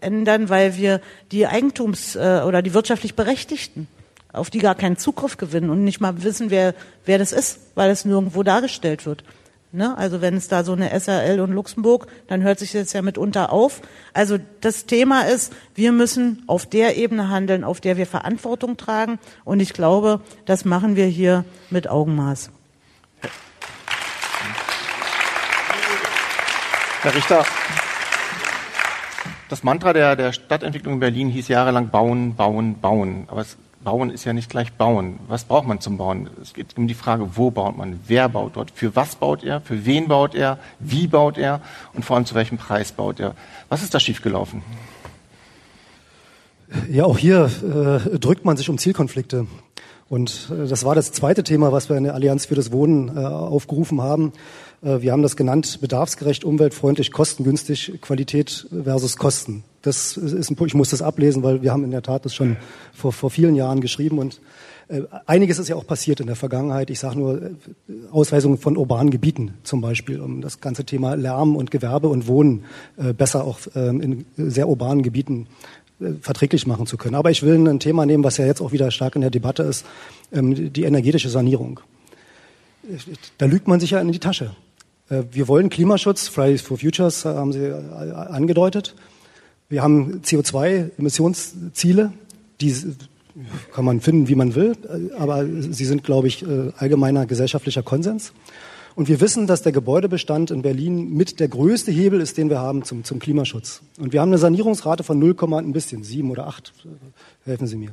[0.00, 3.86] ändern, weil wir die Eigentums- äh, oder die wirtschaftlich Berechtigten
[4.32, 6.74] auf die gar keinen Zugriff gewinnen und nicht mal wissen, wer,
[7.06, 9.24] wer das ist, weil es nirgendwo dargestellt wird.
[9.70, 9.96] Ne?
[9.98, 13.52] Also wenn es da so eine SRL und Luxemburg, dann hört sich das ja mitunter
[13.52, 13.82] auf.
[14.14, 19.18] Also das Thema ist, wir müssen auf der Ebene handeln, auf der wir Verantwortung tragen.
[19.44, 22.50] Und ich glaube, das machen wir hier mit Augenmaß.
[27.02, 27.44] Herr Richter,
[29.50, 33.24] das Mantra der, der Stadtentwicklung in Berlin hieß jahrelang bauen, bauen, bauen.
[33.28, 35.20] Aber es Bauen ist ja nicht gleich Bauen.
[35.28, 36.28] Was braucht man zum Bauen?
[36.42, 38.00] Es geht um die Frage, wo baut man?
[38.06, 38.70] Wer baut dort?
[38.72, 39.60] Für was baut er?
[39.60, 40.58] Für wen baut er?
[40.80, 41.60] Wie baut er?
[41.94, 43.34] Und vor allem zu welchem Preis baut er?
[43.68, 44.62] Was ist da schiefgelaufen?
[46.90, 49.46] Ja, auch hier äh, drückt man sich um Zielkonflikte.
[50.08, 53.16] Und äh, das war das zweite Thema, was wir in der Allianz für das Wohnen
[53.16, 54.32] äh, aufgerufen haben.
[54.82, 59.64] Äh, wir haben das genannt, bedarfsgerecht, umweltfreundlich, kostengünstig, Qualität versus Kosten.
[59.82, 62.34] Das ist ein Punkt, ich muss das ablesen, weil wir haben in der Tat das
[62.34, 62.56] schon
[62.92, 64.40] vor, vor vielen Jahren geschrieben und
[64.88, 66.90] äh, einiges ist ja auch passiert in der Vergangenheit.
[66.90, 67.50] Ich sage nur äh,
[68.10, 72.64] Ausweisungen von urbanen Gebieten zum Beispiel, um das ganze Thema Lärm und Gewerbe und Wohnen
[73.16, 75.46] besser auch ähm, in sehr urbanen Gebieten
[76.20, 77.14] verträglich machen zu können.
[77.14, 79.64] Aber ich will ein Thema nehmen, was ja jetzt auch wieder stark in der Debatte
[79.64, 79.84] ist,
[80.32, 81.80] ähm, die energetische Sanierung.
[83.36, 84.52] Da lügt man sich ja in die Tasche.
[85.10, 87.72] Äh, wir wollen Klimaschutz, Fridays for Futures äh, haben Sie äh,
[88.12, 88.94] angedeutet.
[89.68, 92.12] Wir haben CO2-Emissionsziele,
[92.60, 92.74] die
[93.72, 94.72] kann man finden, wie man will,
[95.16, 96.44] aber sie sind, glaube ich,
[96.78, 98.32] allgemeiner gesellschaftlicher Konsens.
[98.96, 102.58] Und wir wissen, dass der Gebäudebestand in Berlin mit der größte Hebel ist, den wir
[102.58, 103.82] haben zum, zum Klimaschutz.
[104.00, 106.72] Und wir haben eine Sanierungsrate von 0, ein bisschen, 7 oder 8.
[107.44, 107.90] Helfen Sie mir.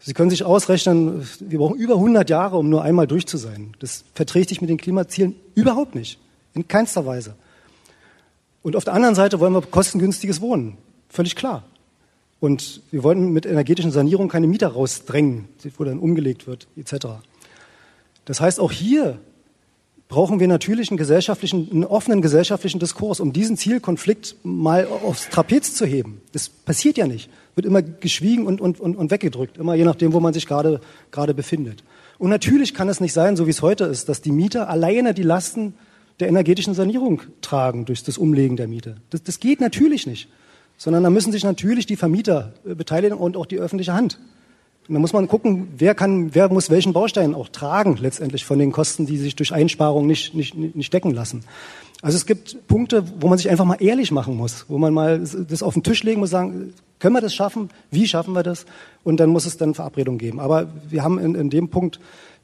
[0.00, 3.72] Sie können sich ausrechnen, wir brauchen über 100 Jahre, um nur einmal durch zu sein.
[3.78, 6.18] Das verträgt sich mit den Klimazielen überhaupt nicht.
[6.54, 7.34] In keinster Weise.
[8.62, 10.78] Und auf der anderen Seite wollen wir kostengünstiges Wohnen.
[11.08, 11.64] Völlig klar.
[12.40, 17.06] Und wir wollen mit energetischen Sanierungen keine Mieter rausdrängen, wo dann umgelegt wird, etc.
[18.24, 19.18] Das heißt, auch hier
[20.08, 25.74] brauchen wir natürlich einen gesellschaftlichen, einen offenen gesellschaftlichen Diskurs, um diesen Zielkonflikt mal aufs Trapez
[25.74, 26.20] zu heben.
[26.32, 27.30] Das passiert ja nicht.
[27.54, 30.80] Wird immer geschwiegen und, und, und, und weggedrückt, immer je nachdem, wo man sich gerade,
[31.10, 31.82] gerade befindet.
[32.18, 35.14] Und natürlich kann es nicht sein, so wie es heute ist, dass die Mieter alleine
[35.14, 35.74] die Lasten
[36.20, 38.96] der energetischen Sanierung tragen durch das Umlegen der Miete.
[39.10, 40.28] Das, das geht natürlich nicht,
[40.76, 44.18] sondern da müssen sich natürlich die Vermieter äh, beteiligen und auch die öffentliche Hand.
[44.86, 48.58] Und da muss man gucken, wer kann, wer muss welchen Baustein auch tragen letztendlich von
[48.58, 51.42] den Kosten, die sich durch Einsparungen nicht, nicht, nicht decken lassen.
[52.02, 55.20] Also es gibt Punkte, wo man sich einfach mal ehrlich machen muss, wo man mal
[55.20, 57.70] das auf den Tisch legen muss, sagen, können wir das schaffen?
[57.90, 58.66] Wie schaffen wir das?
[59.04, 60.38] Und dann muss es dann Verabredungen geben.
[60.38, 61.98] Aber wir haben in, in dem Punkt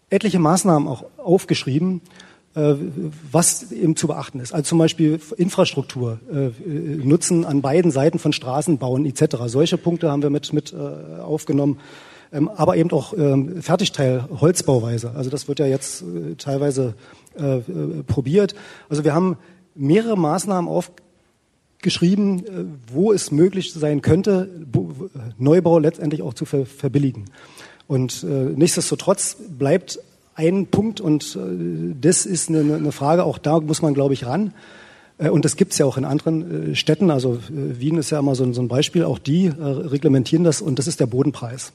[0.08, 2.00] etliche Maßnahmen auch aufgeschrieben,
[2.52, 4.52] was eben zu beachten ist.
[4.52, 9.36] Also zum Beispiel Infrastruktur äh, nutzen an beiden Seiten von Straßen bauen etc.
[9.46, 11.78] Solche Punkte haben wir mit, mit äh, aufgenommen.
[12.32, 15.12] Ähm, aber eben auch ähm, Fertigteil Holzbauweise.
[15.16, 16.94] Also das wird ja jetzt äh, teilweise
[17.38, 18.54] äh, äh, probiert.
[18.88, 19.36] Also wir haben
[19.74, 24.48] mehrere Maßnahmen aufgeschrieben, äh, wo es möglich sein könnte,
[25.38, 27.26] Neubau letztendlich auch zu ver verbilligen.
[27.88, 29.98] Und äh, nichtsdestotrotz bleibt
[30.40, 34.52] ein Punkt und äh, das ist eine, Frage, auch da muss man, glaube ich, ran.
[35.18, 37.10] Äh, und das gibt es ja auch in anderen äh, Städten.
[37.10, 39.04] Also Wien ist ja immer so, ein Beispiel.
[39.04, 41.72] Auch die reglementieren das und das ist der Bodenpreis.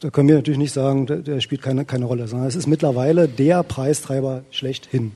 [0.00, 2.66] Da können wir natürlich nicht sagen, der, der spielt keine, keine Rolle, sondern es ist
[2.66, 5.12] mittlerweile der Preistreiber schlechthin.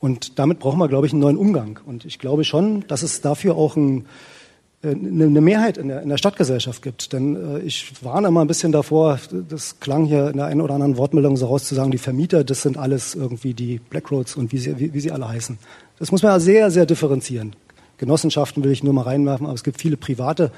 [0.00, 1.80] Und damit brauchen wir, glaube ich, einen neuen Umgang.
[1.86, 4.04] Und ich glaube schon, dass es dafür auch ein,
[4.90, 7.12] eine Mehrheit in der, in der Stadtgesellschaft gibt.
[7.12, 9.18] Denn äh, ich warne immer ein bisschen davor,
[9.48, 12.44] das klang hier in der einen oder anderen Wortmeldung so raus zu sagen, die Vermieter,
[12.44, 15.58] das sind alles irgendwie die Blackroads und wie sie, wie, wie sie alle heißen.
[15.98, 17.56] Das muss man ja sehr, sehr differenzieren.
[17.98, 20.50] Genossenschaften will ich nur mal reinwerfen, aber es gibt viele private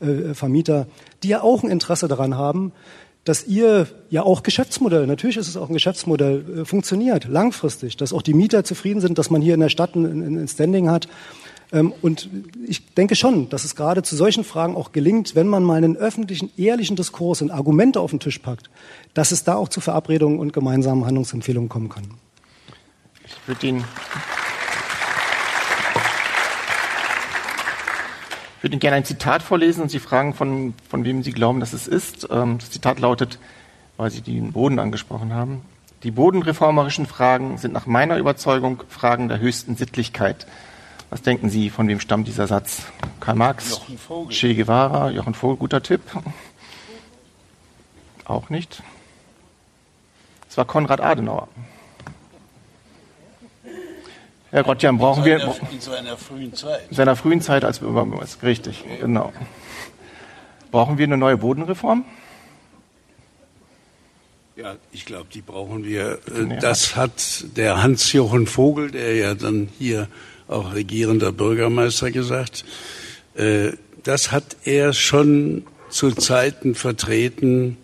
[0.00, 0.86] äh, Vermieter,
[1.22, 2.72] die ja auch ein Interesse daran haben,
[3.24, 8.12] dass ihr ja auch Geschäftsmodell, natürlich ist es auch ein Geschäftsmodell, äh, funktioniert, langfristig, dass
[8.12, 11.08] auch die Mieter zufrieden sind, dass man hier in der Stadt ein, ein Standing hat
[11.70, 12.30] und
[12.66, 15.96] ich denke schon, dass es gerade zu solchen Fragen auch gelingt, wenn man mal einen
[15.96, 18.70] öffentlichen, ehrlichen Diskurs und Argumente auf den Tisch packt,
[19.12, 22.04] dass es da auch zu Verabredungen und gemeinsamen Handlungsempfehlungen kommen kann.
[23.26, 23.84] Ich würde Ihnen,
[28.56, 31.60] ich würde Ihnen gerne ein Zitat vorlesen und Sie fragen, von, von wem Sie glauben,
[31.60, 32.28] dass es ist.
[32.30, 33.38] Ähm, das Zitat lautet,
[33.98, 35.60] weil Sie den Boden angesprochen haben.
[36.02, 40.46] Die bodenreformerischen Fragen sind nach meiner Überzeugung Fragen der höchsten Sittlichkeit.
[41.10, 42.82] Was denken Sie, von wem stammt dieser Satz?
[43.20, 43.80] Karl Marx,
[44.28, 46.02] Che Guevara, Jochen Vogel, guter Tipp.
[48.24, 48.82] Auch nicht.
[50.50, 51.48] Es war Konrad Adenauer.
[54.50, 55.72] Herr Gottjan, brauchen in seiner, wir.
[55.72, 56.90] In seiner frühen Zeit.
[56.90, 59.32] In seiner frühen Zeit als Bürgermeister, richtig, genau.
[60.70, 62.04] Brauchen wir eine neue Bodenreform?
[64.56, 66.18] Ja, ich glaube, die brauchen wir.
[66.60, 70.08] Das hat der Hans-Jochen Vogel, der ja dann hier
[70.48, 72.64] auch regierender Bürgermeister gesagt.
[73.34, 77.76] Äh, das hat er schon zu Zeiten vertreten,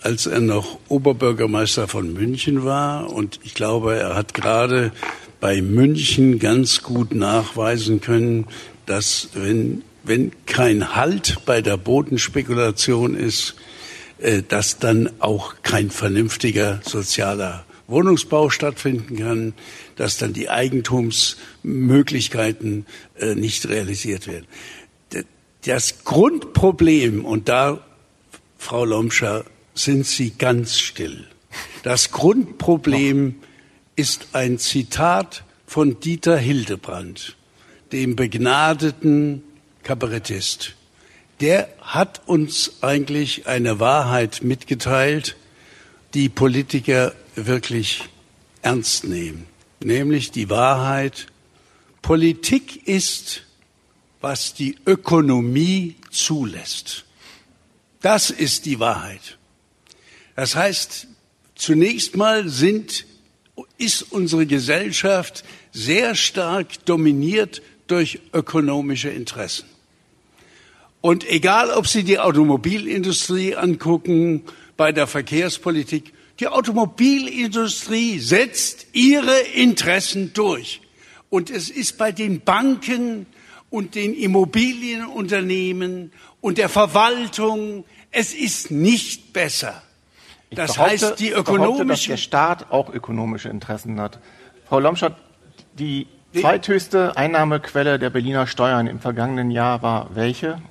[0.00, 3.12] als er noch Oberbürgermeister von München war.
[3.12, 4.92] Und ich glaube, er hat gerade
[5.40, 8.46] bei München ganz gut nachweisen können,
[8.86, 13.54] dass wenn, wenn kein Halt bei der Bodenspekulation ist,
[14.18, 19.54] äh, dass dann auch kein vernünftiger sozialer Wohnungsbau stattfinden kann,
[19.96, 22.86] dass dann die Eigentumsmöglichkeiten
[23.18, 24.46] äh, nicht realisiert werden.
[25.64, 27.80] Das Grundproblem, und da,
[28.58, 31.26] Frau Lomscher, sind Sie ganz still.
[31.82, 33.34] Das Grundproblem
[33.96, 37.36] ist ein Zitat von Dieter Hildebrand,
[37.92, 39.42] dem begnadeten
[39.82, 40.74] Kabarettist.
[41.40, 45.36] Der hat uns eigentlich eine Wahrheit mitgeteilt,
[46.14, 47.14] die Politiker
[47.46, 48.04] wirklich
[48.62, 49.46] ernst nehmen,
[49.80, 51.26] nämlich die Wahrheit,
[52.02, 53.42] Politik ist,
[54.20, 57.04] was die Ökonomie zulässt.
[58.00, 59.38] Das ist die Wahrheit.
[60.36, 61.06] Das heißt,
[61.54, 63.06] zunächst mal sind,
[63.76, 69.66] ist unsere Gesellschaft sehr stark dominiert durch ökonomische Interessen.
[71.00, 74.44] Und egal, ob Sie die Automobilindustrie angucken,
[74.76, 80.80] bei der Verkehrspolitik, die Automobilindustrie setzt ihre Interessen durch.
[81.30, 83.26] Und es ist bei den Banken
[83.70, 89.82] und den Immobilienunternehmen und der Verwaltung, es ist nicht besser.
[90.50, 91.86] Das behaupte, heißt, die ökonomische.
[91.86, 94.18] dass der Staat auch ökonomische Interessen hat.
[94.66, 95.14] Frau Lomschott,
[95.78, 100.62] die zweithöchste Einnahmequelle der Berliner Steuern im vergangenen Jahr war welche?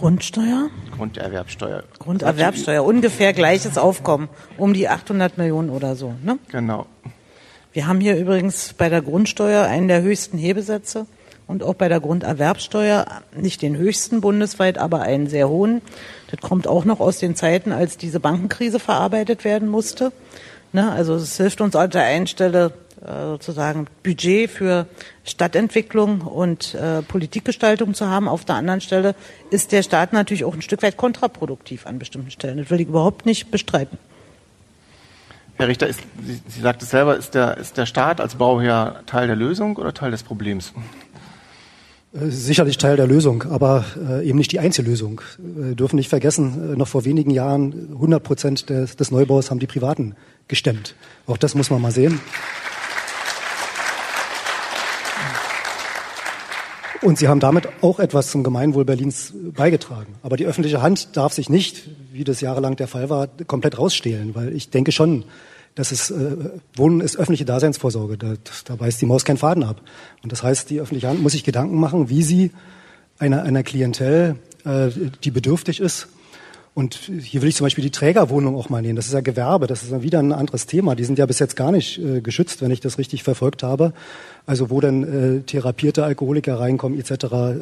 [0.00, 0.70] Grundsteuer?
[0.96, 1.84] Grunderwerbsteuer.
[1.98, 6.14] Grunderwerbsteuer, ungefähr gleiches Aufkommen, um die 800 Millionen oder so.
[6.24, 6.38] Ne?
[6.50, 6.86] Genau.
[7.74, 11.04] Wir haben hier übrigens bei der Grundsteuer einen der höchsten Hebesätze
[11.46, 13.04] und auch bei der Grunderwerbsteuer
[13.36, 15.82] nicht den höchsten bundesweit, aber einen sehr hohen.
[16.30, 20.12] Das kommt auch noch aus den Zeiten, als diese Bankenkrise verarbeitet werden musste.
[20.72, 20.90] Ne?
[20.90, 22.72] Also es hilft uns an der einen Stelle
[23.04, 24.86] äh, sozusagen Budget für
[25.24, 28.28] Stadtentwicklung und äh, Politikgestaltung zu haben.
[28.28, 29.14] Auf der anderen Stelle
[29.50, 32.58] ist der Staat natürlich auch ein Stück weit kontraproduktiv an bestimmten Stellen.
[32.58, 33.98] Das will ich überhaupt nicht bestreiten.
[35.56, 39.02] Herr Richter, ist, Sie, Sie sagt es selber, ist der, ist der Staat als Bauherr
[39.06, 40.72] Teil der Lösung oder Teil des Problems?
[42.12, 45.20] Äh, sicherlich Teil der Lösung, aber äh, eben nicht die Einzellösung.
[45.38, 49.66] Wir dürfen nicht vergessen, noch vor wenigen Jahren 100 Prozent des, des Neubaus haben die
[49.66, 50.16] Privaten
[50.50, 50.94] gestemmt.
[51.26, 52.20] Auch das muss man mal sehen.
[57.02, 60.16] Und sie haben damit auch etwas zum Gemeinwohl Berlins beigetragen.
[60.22, 64.34] Aber die öffentliche Hand darf sich nicht, wie das jahrelang der Fall war, komplett rausstehlen,
[64.34, 65.24] weil ich denke schon,
[65.74, 66.36] dass es äh,
[66.74, 68.18] Wohnen ist öffentliche Daseinsvorsorge.
[68.18, 68.34] Da,
[68.66, 69.80] da beißt die Maus keinen Faden ab.
[70.22, 72.50] Und das heißt, die öffentliche Hand muss sich Gedanken machen, wie sie
[73.18, 74.36] einer, einer Klientel,
[74.66, 74.90] äh,
[75.24, 76.08] die bedürftig ist,
[76.72, 78.94] und hier will ich zum Beispiel die Trägerwohnung auch mal nehmen.
[78.94, 80.94] Das ist ja Gewerbe, das ist dann wieder ein anderes Thema.
[80.94, 83.92] Die sind ja bis jetzt gar nicht äh, geschützt, wenn ich das richtig verfolgt habe.
[84.46, 87.10] Also wo dann äh, therapierte Alkoholiker reinkommen etc.
[87.10, 87.56] Äh,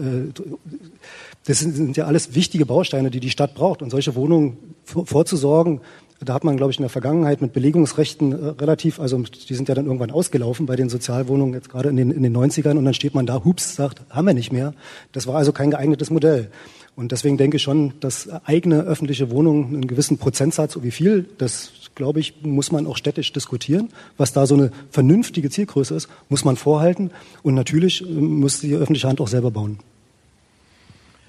[1.47, 3.81] das sind, sind, ja alles wichtige Bausteine, die die Stadt braucht.
[3.81, 5.81] Und solche Wohnungen vorzusorgen,
[6.21, 9.69] Da hat man, glaube ich, in der Vergangenheit mit Belegungsrechten äh, relativ, also die sind
[9.69, 12.85] ja dann irgendwann ausgelaufen bei den Sozialwohnungen, jetzt gerade in den, in den 90ern, und
[12.85, 14.75] dann steht man da, hups, sagt, haben wir nicht mehr.
[15.13, 16.51] Das war also kein geeignetes Modell.
[16.99, 21.27] Und deswegen denke ich schon, dass eigene öffentliche Wohnungen einen gewissen Prozentsatz, so wie viel,
[21.39, 23.91] das glaube ich, muss man auch städtisch diskutieren.
[24.17, 27.13] Was da so eine vernünftige Zielgröße ist, muss man vorhalten.
[27.45, 29.79] Und natürlich äh, muss die öffentliche Hand auch selber bauen.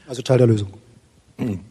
[0.08, 0.70] Also Teil der Lösung.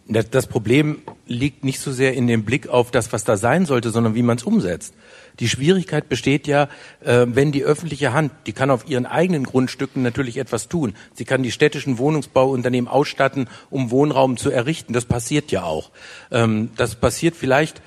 [0.07, 3.91] Das Problem liegt nicht so sehr in dem Blick auf das, was da sein sollte,
[3.91, 4.95] sondern wie man es umsetzt.
[5.41, 6.69] Die Schwierigkeit besteht ja,
[7.05, 10.95] äh, wenn die öffentliche Hand, die kann auf ihren eigenen Grundstücken natürlich etwas tun.
[11.15, 14.93] Sie kann die städtischen Wohnungsbauunternehmen ausstatten, um Wohnraum zu errichten.
[14.93, 15.91] Das passiert ja auch.
[16.31, 17.83] Ähm, das passiert vielleicht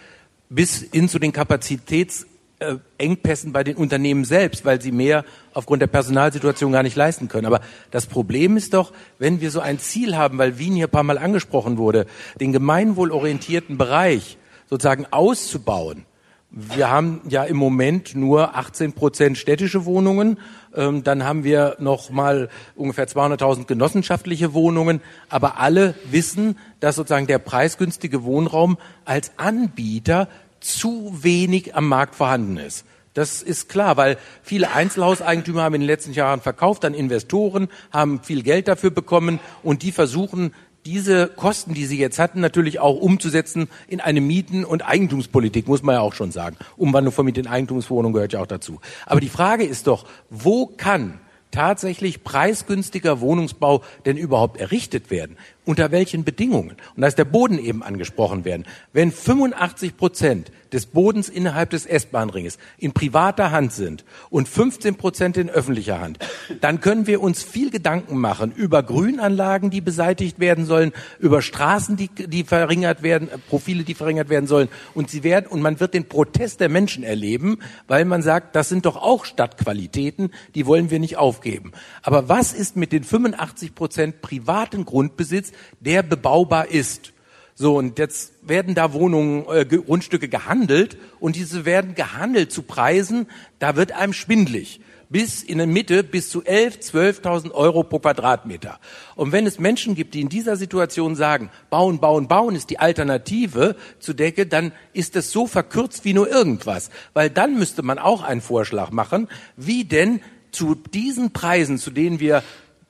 [0.49, 2.25] bis hin zu den Kapazitäts
[2.59, 7.27] äh, Engpässen bei den Unternehmen selbst, weil sie mehr aufgrund der Personalsituation gar nicht leisten
[7.27, 7.47] können.
[7.47, 10.91] Aber das Problem ist doch, wenn wir so ein Ziel haben, weil Wien hier ein
[10.91, 12.05] paar Mal angesprochen wurde,
[12.39, 14.37] den gemeinwohlorientierten Bereich
[14.69, 16.05] sozusagen auszubauen.
[16.53, 20.37] Wir haben ja im Moment nur 18 Prozent städtische Wohnungen.
[20.75, 24.99] Ähm, dann haben wir noch mal ungefähr 200.000 genossenschaftliche Wohnungen.
[25.29, 30.27] Aber alle wissen, dass sozusagen der preisgünstige Wohnraum als Anbieter
[30.59, 32.85] zu wenig am Markt vorhanden ist.
[33.13, 38.23] Das ist klar, weil viele Einzelhauseigentümer haben in den letzten Jahren verkauft an Investoren, haben
[38.23, 40.53] viel Geld dafür bekommen und die versuchen,
[40.85, 45.83] diese Kosten, die sie jetzt hatten, natürlich auch umzusetzen in eine Mieten- und Eigentumspolitik, muss
[45.83, 46.57] man ja auch schon sagen.
[46.77, 48.79] Umwandlung von Mieten in Eigentumswohnungen gehört ja auch dazu.
[49.05, 51.19] Aber die Frage ist doch, wo kann
[51.51, 55.37] tatsächlich preisgünstiger Wohnungsbau denn überhaupt errichtet werden?
[55.63, 56.77] Unter welchen Bedingungen?
[56.95, 58.65] Und da ist der Boden eben angesprochen werden.
[58.93, 65.37] Wenn 85 Prozent des Bodens innerhalb des S-Bahn-Ringes in privater Hand sind und 15 Prozent
[65.37, 66.19] in öffentlicher Hand,
[66.61, 71.97] dann können wir uns viel Gedanken machen über Grünanlagen, die beseitigt werden sollen, über Straßen,
[71.97, 74.69] die, die verringert werden, äh, Profile, die verringert werden sollen.
[74.93, 78.69] Und sie werden, und man wird den Protest der Menschen erleben, weil man sagt, das
[78.69, 81.71] sind doch auch Stadtqualitäten, die wollen wir nicht aufgeben.
[82.01, 87.13] Aber was ist mit den 85 Prozent privaten Grundbesitz, der bebaubar ist?
[87.61, 93.27] So, und jetzt werden da Wohnungen, äh, Grundstücke gehandelt und diese werden gehandelt zu Preisen,
[93.59, 94.81] da wird einem schwindlig.
[95.09, 98.79] Bis in der Mitte bis zu 11, 12.000 Euro pro Quadratmeter.
[99.15, 102.79] Und wenn es Menschen gibt, die in dieser Situation sagen, bauen, bauen, bauen ist die
[102.79, 106.89] Alternative zu Decke, dann ist es so verkürzt wie nur irgendwas.
[107.13, 109.27] Weil dann müsste man auch einen Vorschlag machen,
[109.57, 110.21] wie denn
[110.51, 112.41] zu diesen Preisen, zu denen wir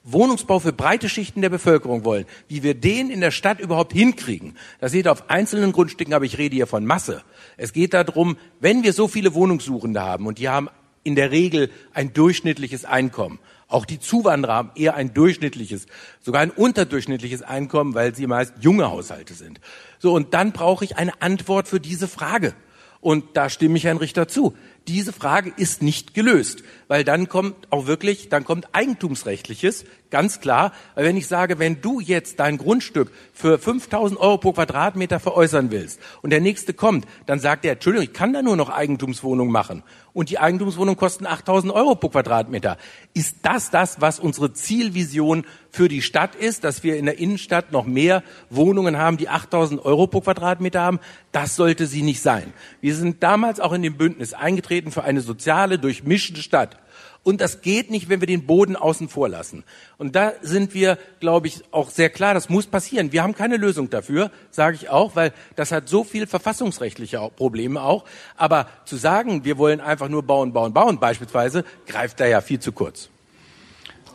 [0.03, 4.57] Wohnungsbau für breite Schichten der Bevölkerung wollen, wie wir den in der Stadt überhaupt hinkriegen.
[4.79, 7.21] Das seht ihr auf einzelnen Grundstücken, aber ich rede hier von Masse.
[7.57, 10.69] Es geht darum, wenn wir so viele Wohnungssuchende haben und die haben
[11.03, 13.39] in der Regel ein durchschnittliches Einkommen,
[13.71, 15.85] auch die Zuwanderer haben eher ein durchschnittliches,
[16.19, 19.61] sogar ein unterdurchschnittliches Einkommen, weil sie meist junge Haushalte sind.
[19.97, 22.53] So, und dann brauche ich eine Antwort für diese Frage.
[22.99, 24.55] Und da stimme ich Herrn Richter zu.
[24.87, 30.71] Diese Frage ist nicht gelöst, weil dann kommt auch wirklich, dann kommt Eigentumsrechtliches, ganz klar.
[30.93, 35.71] Weil wenn ich sage, wenn du jetzt dein Grundstück für 5000 Euro pro Quadratmeter veräußern
[35.71, 39.49] willst und der nächste kommt, dann sagt er, Entschuldigung, ich kann da nur noch Eigentumswohnung
[39.49, 39.83] machen
[40.13, 42.77] und die Eigentumswohnungen kosten 8000 Euro pro Quadratmeter.
[43.13, 47.71] Ist das das, was unsere Zielvision für die Stadt ist, dass wir in der Innenstadt
[47.71, 50.99] noch mehr Wohnungen haben, die 8000 Euro pro Quadratmeter haben?
[51.31, 52.53] Das sollte sie nicht sein.
[52.81, 56.77] Wir sind damals auch in dem Bündnis eingetreten für eine soziale, durchmischte Stadt.
[57.23, 59.63] Und das geht nicht, wenn wir den Boden außen vor lassen.
[59.99, 63.11] Und da sind wir, glaube ich, auch sehr klar, das muss passieren.
[63.11, 67.81] Wir haben keine Lösung dafür, sage ich auch, weil das hat so viel verfassungsrechtliche Probleme
[67.83, 68.05] auch.
[68.37, 72.59] Aber zu sagen, wir wollen einfach nur bauen, bauen, bauen beispielsweise, greift da ja viel
[72.59, 73.09] zu kurz.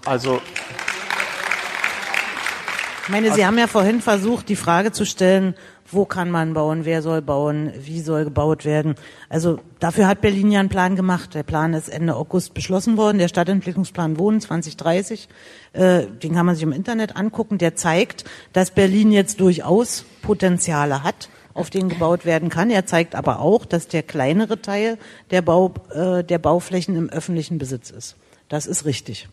[0.04, 0.40] Also
[3.04, 5.54] ich meine, Sie haben ja vorhin versucht, die Frage zu stellen,
[5.90, 8.94] wo kann man bauen, wer soll bauen, wie soll gebaut werden.
[9.28, 11.34] Also dafür hat Berlin ja einen Plan gemacht.
[11.34, 15.28] Der Plan ist Ende August beschlossen worden, der Stadtentwicklungsplan Wohnen 2030.
[15.72, 17.58] Äh, den kann man sich im Internet angucken.
[17.58, 22.68] Der zeigt, dass Berlin jetzt durchaus Potenziale hat auf denen gebaut werden kann.
[22.68, 24.98] Er zeigt aber auch, dass der kleinere Teil
[25.30, 28.16] der, Bau, äh, der Bauflächen im öffentlichen Besitz ist.
[28.48, 29.28] Das ist richtig.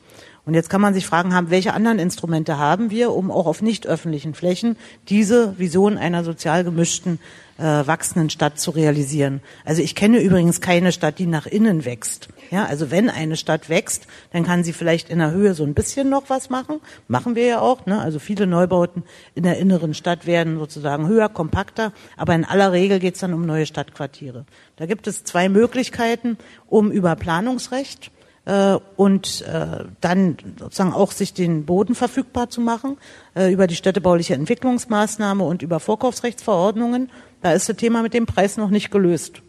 [0.46, 3.62] Und jetzt kann man sich fragen, haben, welche anderen Instrumente haben wir, um auch auf
[3.62, 4.76] nicht öffentlichen Flächen
[5.08, 7.20] diese Vision einer sozial gemischten,
[7.58, 9.40] äh, wachsenden Stadt zu realisieren.
[9.64, 12.28] Also ich kenne übrigens keine Stadt, die nach innen wächst.
[12.52, 15.74] Ja, also wenn eine Stadt wächst, dann kann sie vielleicht in der Höhe so ein
[15.74, 16.82] bisschen noch was machen.
[17.08, 17.86] Machen wir ja auch.
[17.86, 18.02] Ne?
[18.02, 19.04] Also viele Neubauten
[19.36, 21.94] in der inneren Stadt werden sozusagen höher, kompakter.
[22.18, 24.46] Aber in aller Regel geht es dann um neue Stadtquartiere.
[24.76, 26.38] Da gibt es zwei Möglichkeiten,
[26.68, 28.12] um über Planungsrecht
[28.46, 32.98] äh, und äh, dann sozusagen auch sich den Boden verfügbar zu machen
[33.36, 37.10] äh, über die städtebauliche Entwicklungsmaßnahme und über Vorkaufsrechtsverordnungen.
[37.42, 39.42] Da ist das Thema mit dem Preis noch nicht gelöst,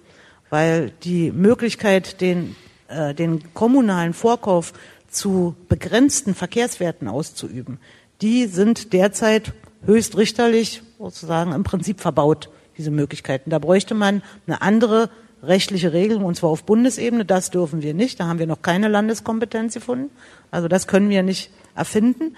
[0.51, 2.57] weil die Möglichkeit, den,
[2.89, 4.73] äh, den kommunalen Vorkauf
[5.09, 7.79] zu begrenzten Verkehrswerten auszuüben,
[8.21, 9.53] die sind derzeit
[9.87, 13.51] höchstrichterlich sozusagen im Prinzip verbaut, diese Möglichkeiten.
[13.51, 15.11] Da bräuchte man eine andere
[15.47, 17.25] rechtliche Regelung, und zwar auf Bundesebene.
[17.25, 18.21] Das dürfen wir nicht.
[18.21, 20.11] Da haben wir noch keine Landeskompetenz gefunden.
[20.51, 22.37] Also das können wir nicht erfinden.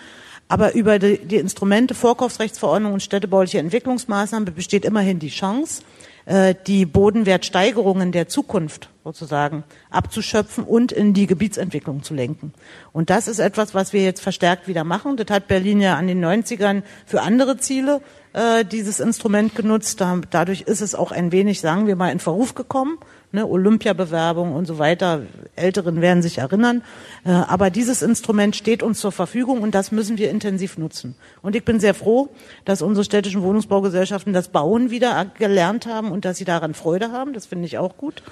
[0.48, 5.82] Aber über die, die Instrumente Vorkaufsrechtsverordnung und städtebauliche Entwicklungsmaßnahmen besteht immerhin die Chance,
[6.26, 12.52] äh, die Bodenwertsteigerungen der Zukunft sozusagen abzuschöpfen und in die Gebietsentwicklung zu lenken.
[12.92, 15.16] Und das ist etwas, was wir jetzt verstärkt wieder machen.
[15.16, 18.00] Das hat Berlin ja an den 90ern für andere Ziele
[18.36, 20.00] äh, dieses Instrument genutzt.
[20.00, 22.98] Da, dadurch ist es auch ein wenig, sagen wir mal, in Verruf gekommen.
[23.32, 25.22] Ne, Olympiabewerbung und so weiter.
[25.56, 26.82] Älteren werden sich erinnern.
[27.24, 31.16] Äh, aber dieses Instrument steht uns zur Verfügung und das müssen wir intensiv nutzen.
[31.42, 32.28] Und ich bin sehr froh,
[32.64, 37.32] dass unsere städtischen Wohnungsbaugesellschaften das Bauen wieder gelernt haben und dass sie daran Freude haben.
[37.32, 38.22] Das finde ich auch gut.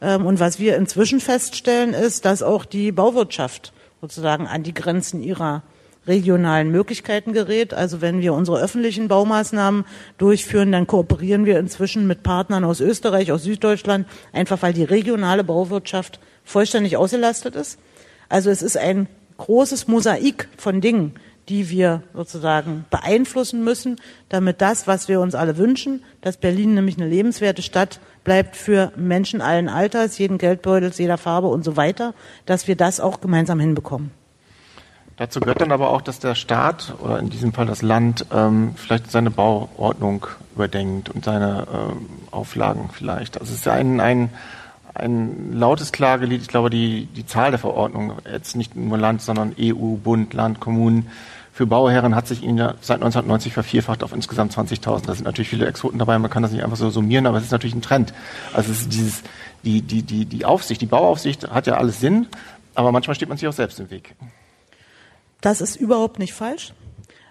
[0.00, 5.22] Ähm, und was wir inzwischen feststellen, ist, dass auch die Bauwirtschaft sozusagen an die Grenzen
[5.22, 5.62] ihrer
[6.06, 7.74] regionalen Möglichkeiten gerät.
[7.74, 9.84] Also wenn wir unsere öffentlichen Baumaßnahmen
[10.18, 15.44] durchführen, dann kooperieren wir inzwischen mit Partnern aus Österreich, aus Süddeutschland, einfach weil die regionale
[15.44, 17.78] Bauwirtschaft vollständig ausgelastet ist.
[18.28, 21.14] Also es ist ein großes Mosaik von Dingen,
[21.48, 26.96] die wir sozusagen beeinflussen müssen, damit das, was wir uns alle wünschen, dass Berlin nämlich
[26.96, 32.14] eine lebenswerte Stadt bleibt für Menschen allen Alters, jeden Geldbeutels, jeder Farbe und so weiter,
[32.46, 34.21] dass wir das auch gemeinsam hinbekommen.
[35.22, 38.74] Dazu gehört dann aber auch, dass der Staat oder in diesem Fall das Land ähm,
[38.74, 43.40] vielleicht seine Bauordnung überdenkt und seine ähm, Auflagen vielleicht.
[43.40, 44.30] Also es ist ein, ein,
[44.94, 46.42] ein lautes Klagelied.
[46.42, 50.58] Ich glaube, die, die Zahl der Verordnungen, jetzt nicht nur Land, sondern EU, Bund, Land,
[50.58, 51.08] Kommunen,
[51.52, 55.06] für Bauherren hat sich in der, seit 1990 vervierfacht auf insgesamt 20.000.
[55.06, 57.44] Da sind natürlich viele Exoten dabei, man kann das nicht einfach so summieren, aber es
[57.44, 58.12] ist natürlich ein Trend.
[58.52, 59.22] Also es ist dieses,
[59.62, 62.26] die, die, die, die Aufsicht, die Bauaufsicht hat ja alles Sinn,
[62.74, 64.16] aber manchmal steht man sich auch selbst im Weg.
[65.42, 66.72] Das ist überhaupt nicht falsch.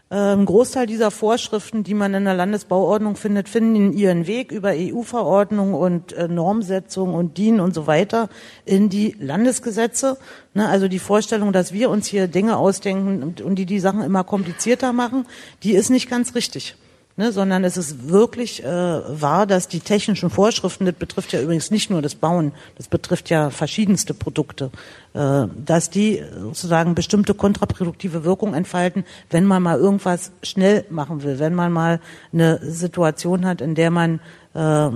[0.09, 4.73] Ein ähm, Großteil dieser Vorschriften, die man in der Landesbauordnung findet, finden ihren Weg über
[4.75, 8.27] EU-Verordnungen und äh, Normsetzung und DIN und so weiter
[8.65, 10.17] in die Landesgesetze.
[10.53, 14.25] Ne, also die Vorstellung, dass wir uns hier Dinge ausdenken und die die Sachen immer
[14.25, 15.25] komplizierter machen,
[15.63, 16.75] die ist nicht ganz richtig
[17.17, 21.71] ne, sondern es ist wirklich äh, wahr, dass die technischen Vorschriften, das betrifft ja übrigens
[21.71, 24.71] nicht nur das Bauen, das betrifft ja verschiedenste Produkte,
[25.13, 31.39] äh, dass die sozusagen bestimmte kontraproduktive Wirkung entfalten, wenn man mal irgendwas schnell machen will,
[31.39, 31.99] wenn man mal
[32.33, 34.19] eine Situation hat, in der man
[34.53, 34.89] äh,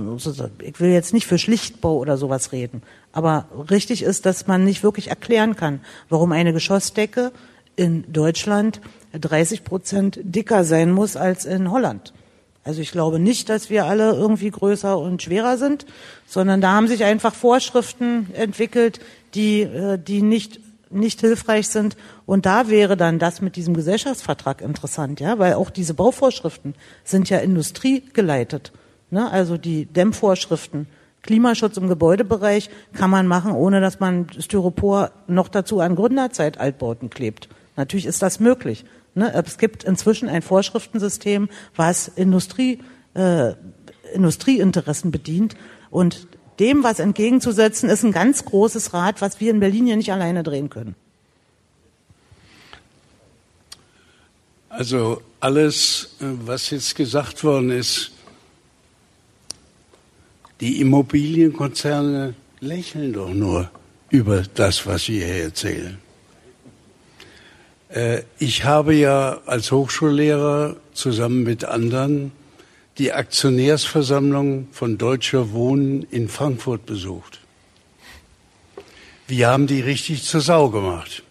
[0.62, 4.82] ich will jetzt nicht für Schlichtbau oder sowas reden, aber richtig ist, dass man nicht
[4.82, 7.32] wirklich erklären kann, warum eine Geschossdecke
[7.76, 8.80] in Deutschland
[9.12, 12.12] 30 Prozent dicker sein muss als in Holland.
[12.64, 15.86] Also ich glaube nicht, dass wir alle irgendwie größer und schwerer sind,
[16.26, 18.98] sondern da haben sich einfach Vorschriften entwickelt,
[19.34, 20.60] die, äh, die nicht
[20.90, 21.96] nicht hilfreich sind.
[22.26, 26.74] Und da wäre dann das mit diesem Gesellschaftsvertrag interessant, ja, weil auch diese Bauvorschriften
[27.04, 28.72] sind ja industriegeleitet.
[29.10, 29.30] Ne?
[29.30, 30.86] Also die Dämmvorschriften,
[31.22, 37.48] Klimaschutz im Gebäudebereich kann man machen, ohne dass man Styropor noch dazu an Gründerzeit-Altbauten klebt.
[37.76, 38.84] Natürlich ist das möglich.
[39.14, 39.32] Ne?
[39.32, 42.80] Es gibt inzwischen ein Vorschriftensystem, was Industrie,
[43.14, 43.54] äh,
[44.12, 45.56] Industrieinteressen bedient.
[45.90, 46.26] Und
[46.58, 50.42] dem was entgegenzusetzen, ist ein ganz großes Rad, was wir in Berlin ja nicht alleine
[50.42, 50.94] drehen können.
[54.68, 58.12] Also alles, was jetzt gesagt worden ist,
[60.60, 63.70] die Immobilienkonzerne lächeln doch nur
[64.10, 65.98] über das, was Sie hier erzählen.
[67.88, 72.32] Äh, ich habe ja als Hochschullehrer zusammen mit anderen
[72.98, 77.40] die Aktionärsversammlung von Deutscher Wohnen in Frankfurt besucht.
[79.28, 81.22] Wir haben die richtig zur Sau gemacht.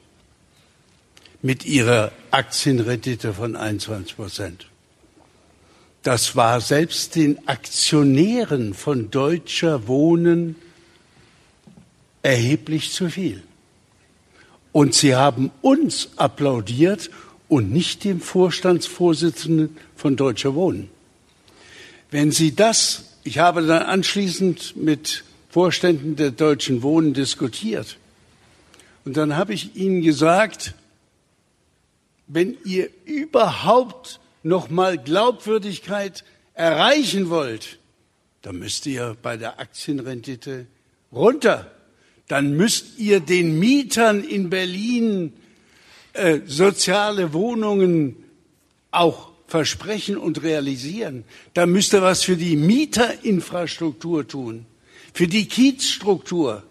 [1.42, 4.68] Mit ihrer Aktienrendite von 21 Prozent.
[6.04, 10.56] Das war selbst den Aktionären von Deutscher Wohnen
[12.22, 13.44] erheblich zu viel.
[14.76, 17.10] Und sie haben uns applaudiert
[17.48, 20.90] und nicht dem Vorstandsvorsitzenden von Deutscher Wohnen.
[22.12, 27.98] Wenn Sie das, ich habe dann anschließend mit Vorständen der Deutschen Wohnen diskutiert.
[29.06, 30.74] Und dann habe ich ihnen gesagt,
[32.28, 37.80] wenn ihr überhaupt noch mal Glaubwürdigkeit erreichen wollt,
[38.42, 40.68] dann müsst ihr bei der Aktienrendite
[41.14, 41.72] runter
[42.28, 45.34] dann müsst ihr den Mietern in Berlin
[46.14, 48.16] äh, soziale Wohnungen
[48.92, 51.24] auch versprechen und realisieren.
[51.54, 54.66] Da müsst ihr was für die Mieterinfrastruktur tun,
[55.14, 56.64] für die Kiezstruktur.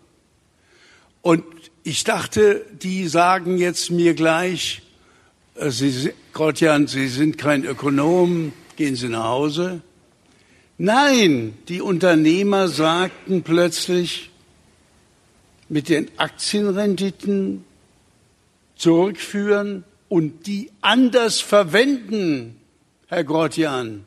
[1.23, 1.45] Und
[1.85, 4.83] ich dachte, die sagen jetzt mir gleich,
[5.55, 9.83] äh, Sie, Grotjan, Sie sind kein Ökonom, gehen Sie nach Hause.
[10.79, 14.31] Nein, die Unternehmer sagten plötzlich,
[15.75, 17.65] mit den Aktienrenditen
[18.77, 22.61] zurückführen und die anders verwenden,
[23.09, 24.05] Herr Grotjan.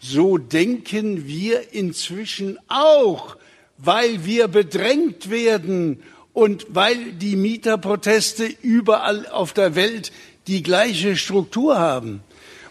[0.00, 3.36] So denken wir inzwischen auch,
[3.76, 6.02] weil wir bedrängt werden
[6.32, 10.10] und weil die Mieterproteste überall auf der Welt
[10.46, 12.22] die gleiche Struktur haben.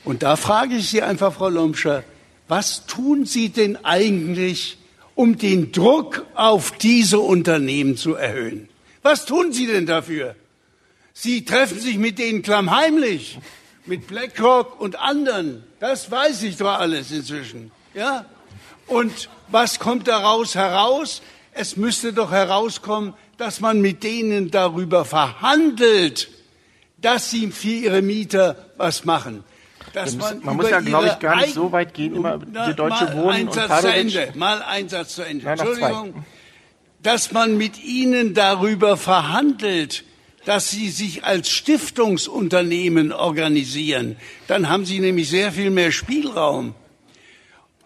[0.04, 2.04] Und da frage ich Sie einfach, Frau Lomscher,
[2.48, 4.80] was tun Sie denn eigentlich,
[5.16, 8.70] um den Druck auf diese Unternehmen zu erhöhen?
[9.02, 10.36] Was tun Sie denn dafür?
[11.14, 13.38] Sie treffen sich mit denen klammheimlich,
[13.86, 15.64] mit BlackRock und anderen.
[15.80, 17.72] Das weiß ich doch alles inzwischen.
[17.94, 18.26] Ja?
[18.88, 21.22] Und was kommt daraus heraus?
[21.52, 26.30] Es müsste doch herauskommen, dass man mit denen darüber verhandelt,
[26.98, 29.44] dass sie für ihre Mieter was machen.
[29.94, 33.14] Dass man, man muss ja, glaube ich, gar nicht so weit gehen, immer die deutsche
[33.14, 35.46] Wohnen und Satz zu Ende, Mal ein Satz zu Ende.
[35.46, 36.26] Nein, Entschuldigung.
[37.02, 40.04] Dass man mit ihnen darüber verhandelt,
[40.46, 44.18] dass sie sich als Stiftungsunternehmen organisieren.
[44.48, 46.76] Dann haben sie nämlich sehr viel mehr Spielraum.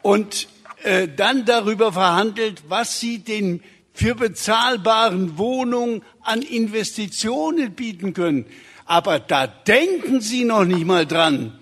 [0.02, 0.48] Und
[0.84, 3.62] äh, dann darüber verhandelt, was sie den
[3.94, 8.46] für bezahlbaren Wohnungen an Investitionen bieten können.
[8.86, 11.58] Aber da denken Sie noch nicht mal dran,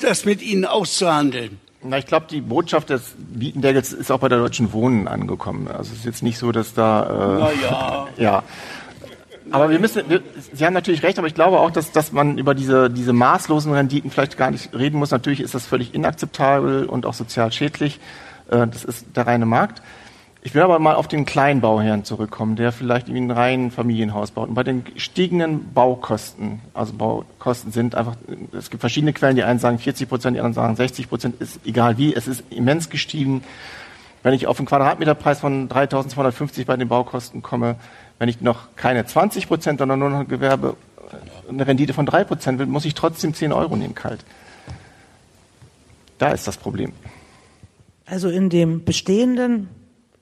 [0.00, 1.58] das mit ihnen auszuhandeln.
[1.82, 5.68] Na, ich glaube, die Botschaft des Mietendeckels ist auch bei der Deutschen Wohnen angekommen.
[5.68, 7.02] Also es ist jetzt nicht so, dass da.
[7.02, 8.08] Äh, Na ja.
[8.16, 8.42] ja.
[9.50, 10.22] Aber wir müssen, wir,
[10.54, 13.72] Sie haben natürlich recht, aber ich glaube auch, dass, dass man über diese, diese maßlosen
[13.74, 15.10] Renditen vielleicht gar nicht reden muss.
[15.10, 18.00] Natürlich ist das völlig inakzeptabel und auch sozial schädlich.
[18.48, 19.82] Äh, das ist der reine Markt.
[20.46, 24.50] Ich will aber mal auf den Kleinbauherrn zurückkommen, der vielleicht irgendwie ein reinen Familienhaus baut.
[24.50, 28.14] Und bei den stiegenden Baukosten, also Baukosten sind einfach,
[28.52, 31.60] es gibt verschiedene Quellen, die einen sagen 40 Prozent, die anderen sagen 60 Prozent, ist
[31.64, 33.42] egal wie, es ist immens gestiegen.
[34.22, 37.76] Wenn ich auf einen Quadratmeterpreis von 3.250 bei den Baukosten komme,
[38.18, 40.76] wenn ich noch keine 20 Prozent, sondern nur noch ein Gewerbe,
[41.48, 44.22] eine Rendite von 3 Prozent will, muss ich trotzdem 10 Euro nehmen kalt.
[46.18, 46.92] Da ist das Problem.
[48.04, 49.70] Also in dem bestehenden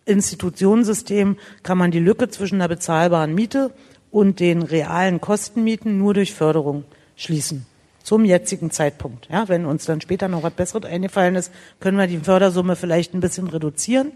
[0.05, 3.73] Institutionssystem kann man die Lücke zwischen der bezahlbaren Miete
[4.11, 6.85] und den realen Kostenmieten nur durch Förderung
[7.17, 7.67] schließen.
[8.03, 9.29] Zum jetzigen Zeitpunkt.
[9.31, 13.15] Ja, wenn uns dann später noch was Besseres eingefallen ist, können wir die Fördersumme vielleicht
[13.15, 14.13] ein bisschen reduzieren.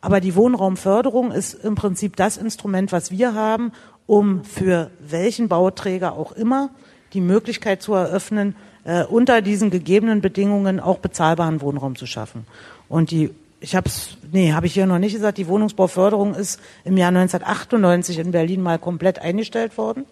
[0.00, 3.72] Aber die Wohnraumförderung ist im Prinzip das Instrument, was wir haben,
[4.06, 6.70] um für welchen Bauträger auch immer
[7.12, 12.46] die Möglichkeit zu eröffnen, äh, unter diesen gegebenen Bedingungen auch bezahlbaren Wohnraum zu schaffen.
[12.88, 16.60] Und die ich habe es, nee, habe ich hier noch nicht gesagt, die Wohnungsbauförderung ist
[16.84, 20.06] im Jahr 1998 in Berlin mal komplett eingestellt worden.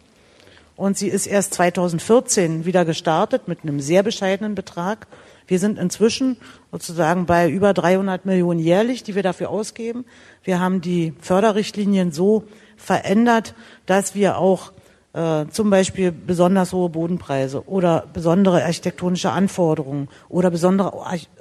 [0.76, 5.08] Und sie ist erst 2014 wieder gestartet mit einem sehr bescheidenen Betrag.
[5.48, 6.36] Wir sind inzwischen
[6.70, 10.04] sozusagen bei über 300 Millionen jährlich, die wir dafür ausgeben.
[10.44, 12.44] Wir haben die Förderrichtlinien so
[12.76, 13.54] verändert,
[13.86, 14.72] dass wir auch
[15.18, 20.92] äh, zum Beispiel besonders hohe Bodenpreise oder besondere architektonische Anforderungen oder besondere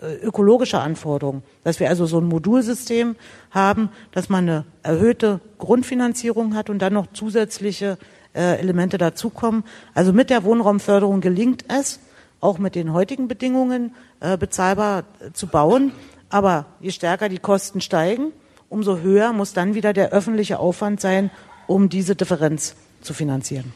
[0.02, 3.16] äh, ökologische Anforderungen, dass wir also so ein Modulsystem
[3.52, 8.00] haben, dass man eine erhöhte Grundfinanzierung hat und dann noch zusätzliche
[8.34, 9.64] äh, Elemente dazukommen.
[9.94, 12.00] Also mit der Wohnraumförderung gelingt es,
[12.42, 13.96] auch mit den heutigen Bedingungen
[14.40, 15.92] bezahlbar zu bauen.
[16.30, 18.32] Aber je stärker die Kosten steigen,
[18.70, 21.32] umso höher muss dann wieder der öffentliche Aufwand sein,
[21.66, 23.74] um diese Differenz zu finanzieren.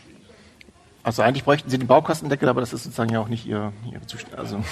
[1.03, 4.05] Also eigentlich bräuchten Sie den Baukostendeckel, aber das ist sozusagen ja auch nicht Ihr, Ihre
[4.05, 4.37] Zustand.
[4.37, 4.63] Also.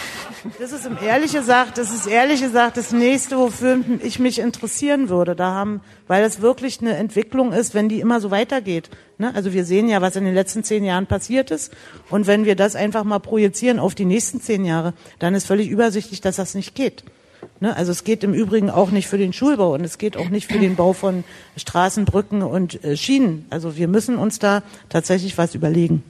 [0.59, 5.35] Das ist ehrlich gesagt, das ist ehrlich gesagt das nächste, wofür ich mich interessieren würde.
[5.35, 8.91] Da haben, weil das wirklich eine Entwicklung ist, wenn die immer so weitergeht.
[9.17, 9.33] Ne?
[9.33, 11.73] Also wir sehen ja, was in den letzten zehn Jahren passiert ist.
[12.11, 15.67] Und wenn wir das einfach mal projizieren auf die nächsten zehn Jahre, dann ist völlig
[15.67, 17.03] übersichtlich, dass das nicht geht.
[17.59, 17.75] Ne?
[17.75, 20.51] Also es geht im Übrigen auch nicht für den Schulbau und es geht auch nicht
[20.51, 21.23] für den Bau von
[21.57, 23.45] Straßen, Brücken und äh, Schienen.
[23.49, 26.03] Also wir müssen uns da tatsächlich was überlegen.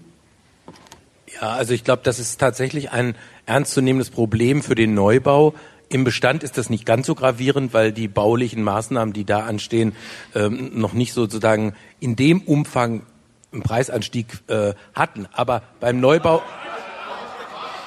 [1.41, 3.15] Ja, also ich glaube, das ist tatsächlich ein
[3.45, 5.53] ernstzunehmendes Problem für den Neubau.
[5.89, 9.95] Im Bestand ist das nicht ganz so gravierend, weil die baulichen Maßnahmen, die da anstehen,
[10.35, 13.03] ähm, noch nicht sozusagen in dem Umfang
[13.51, 15.27] einen Preisanstieg äh, hatten.
[15.31, 16.43] Aber beim Neubau,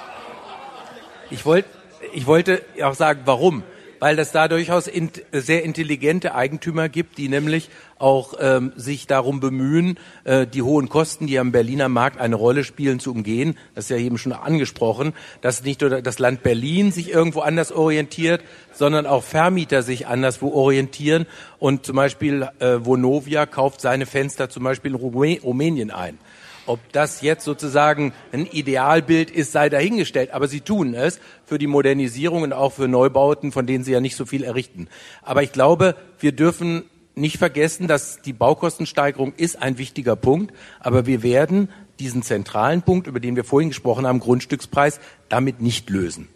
[1.31, 1.69] ich wollte
[2.13, 3.63] ich wollte auch sagen, warum.
[4.03, 9.39] weil das da durchaus in, sehr intelligente Eigentümer gibt, die nämlich auch ähm, sich darum
[9.39, 13.57] bemühen, äh, die hohen Kosten, die am Berliner Markt eine Rolle spielen, zu umgehen.
[13.77, 17.71] Das ist ja eben schon angesprochen, dass nicht nur das Land Berlin sich irgendwo anders
[17.71, 18.43] orientiert,
[18.73, 21.27] sondern auch Vermieter sich anderswo orientieren.
[21.61, 26.19] Und zum Beispiel äh, Vonovia kauft seine Fenster zum Beispiel in Rumänien ein.
[26.67, 30.31] Ob das jetzt sozusagen ein Idealbild ist, sei dahingestellt.
[30.33, 34.01] Aber sie tun es für die Modernisierung und auch für Neubauten, von denen sie ja
[34.01, 34.89] nicht so viel errichten.
[35.23, 36.85] Aber ich glaube, wir dürfen
[37.15, 40.55] nicht vergessen, dass die Baukostensteigerung ist ein wichtiger Punkt.
[40.81, 45.91] Aber wir werden diesen zentralen Punkt, über den wir vorhin gesprochen haben, Grundstückspreis, damit nicht
[45.91, 46.29] lösen.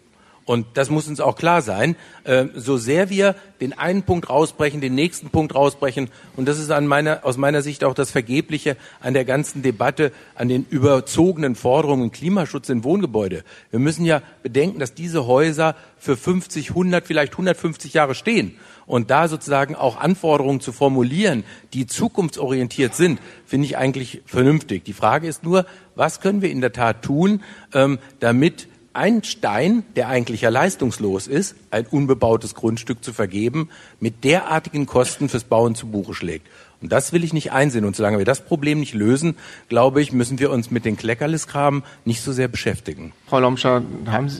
[0.47, 1.97] Und das muss uns auch klar sein.
[2.23, 6.71] Äh, so sehr wir den einen Punkt rausbrechen, den nächsten Punkt rausbrechen, und das ist
[6.71, 11.55] an meiner, aus meiner Sicht auch das Vergebliche an der ganzen Debatte, an den überzogenen
[11.55, 13.43] Forderungen Klimaschutz in Wohngebäude.
[13.71, 18.55] Wir müssen ja bedenken, dass diese Häuser für 50, 100, vielleicht 150 Jahre stehen.
[18.85, 21.43] Und da sozusagen auch Anforderungen zu formulieren,
[21.73, 24.85] die zukunftsorientiert sind, finde ich eigentlich vernünftig.
[24.85, 27.43] Die Frage ist nur, was können wir in der Tat tun,
[27.73, 33.69] ähm, damit ein Stein, der eigentlich ja leistungslos ist, ein unbebautes Grundstück zu vergeben,
[33.99, 36.47] mit derartigen Kosten fürs Bauen zu Buche schlägt.
[36.81, 37.85] Und das will ich nicht einsehen.
[37.85, 39.35] Und solange wir das Problem nicht lösen,
[39.69, 43.13] glaube ich, müssen wir uns mit den Kleckerliskram nicht so sehr beschäftigen.
[43.27, 43.83] Frau Lomscher,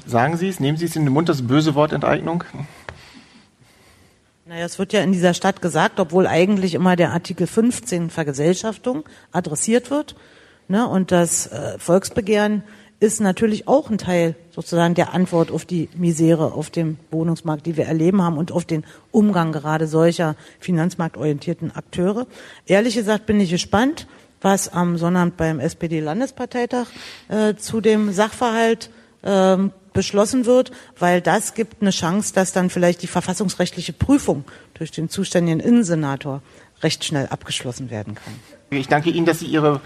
[0.05, 2.43] sagen Sie es, nehmen Sie es in den Mund, das böse Wort Enteignung?
[4.45, 9.03] Naja, es wird ja in dieser Stadt gesagt, obwohl eigentlich immer der Artikel 15 Vergesellschaftung
[9.31, 10.15] adressiert wird
[10.67, 12.63] ne, und das äh, Volksbegehren
[12.99, 17.77] ist natürlich auch ein Teil sozusagen der Antwort auf die Misere auf dem Wohnungsmarkt, die
[17.77, 22.25] wir erleben haben und auf den Umgang gerade solcher finanzmarktorientierten Akteure.
[22.65, 24.07] Ehrlich gesagt bin ich gespannt,
[24.41, 26.87] was am Sonnabend beim SPD-Landesparteitag
[27.27, 28.89] äh, zu dem Sachverhalt
[29.21, 29.57] äh,
[29.93, 34.43] beschlossen wird, weil das gibt eine Chance, dass dann vielleicht die verfassungsrechtliche Prüfung
[34.75, 36.41] durch den zuständigen Innensenator
[36.83, 38.33] recht schnell abgeschlossen werden kann.
[38.69, 39.81] Ich danke Ihnen, dass Sie Ihre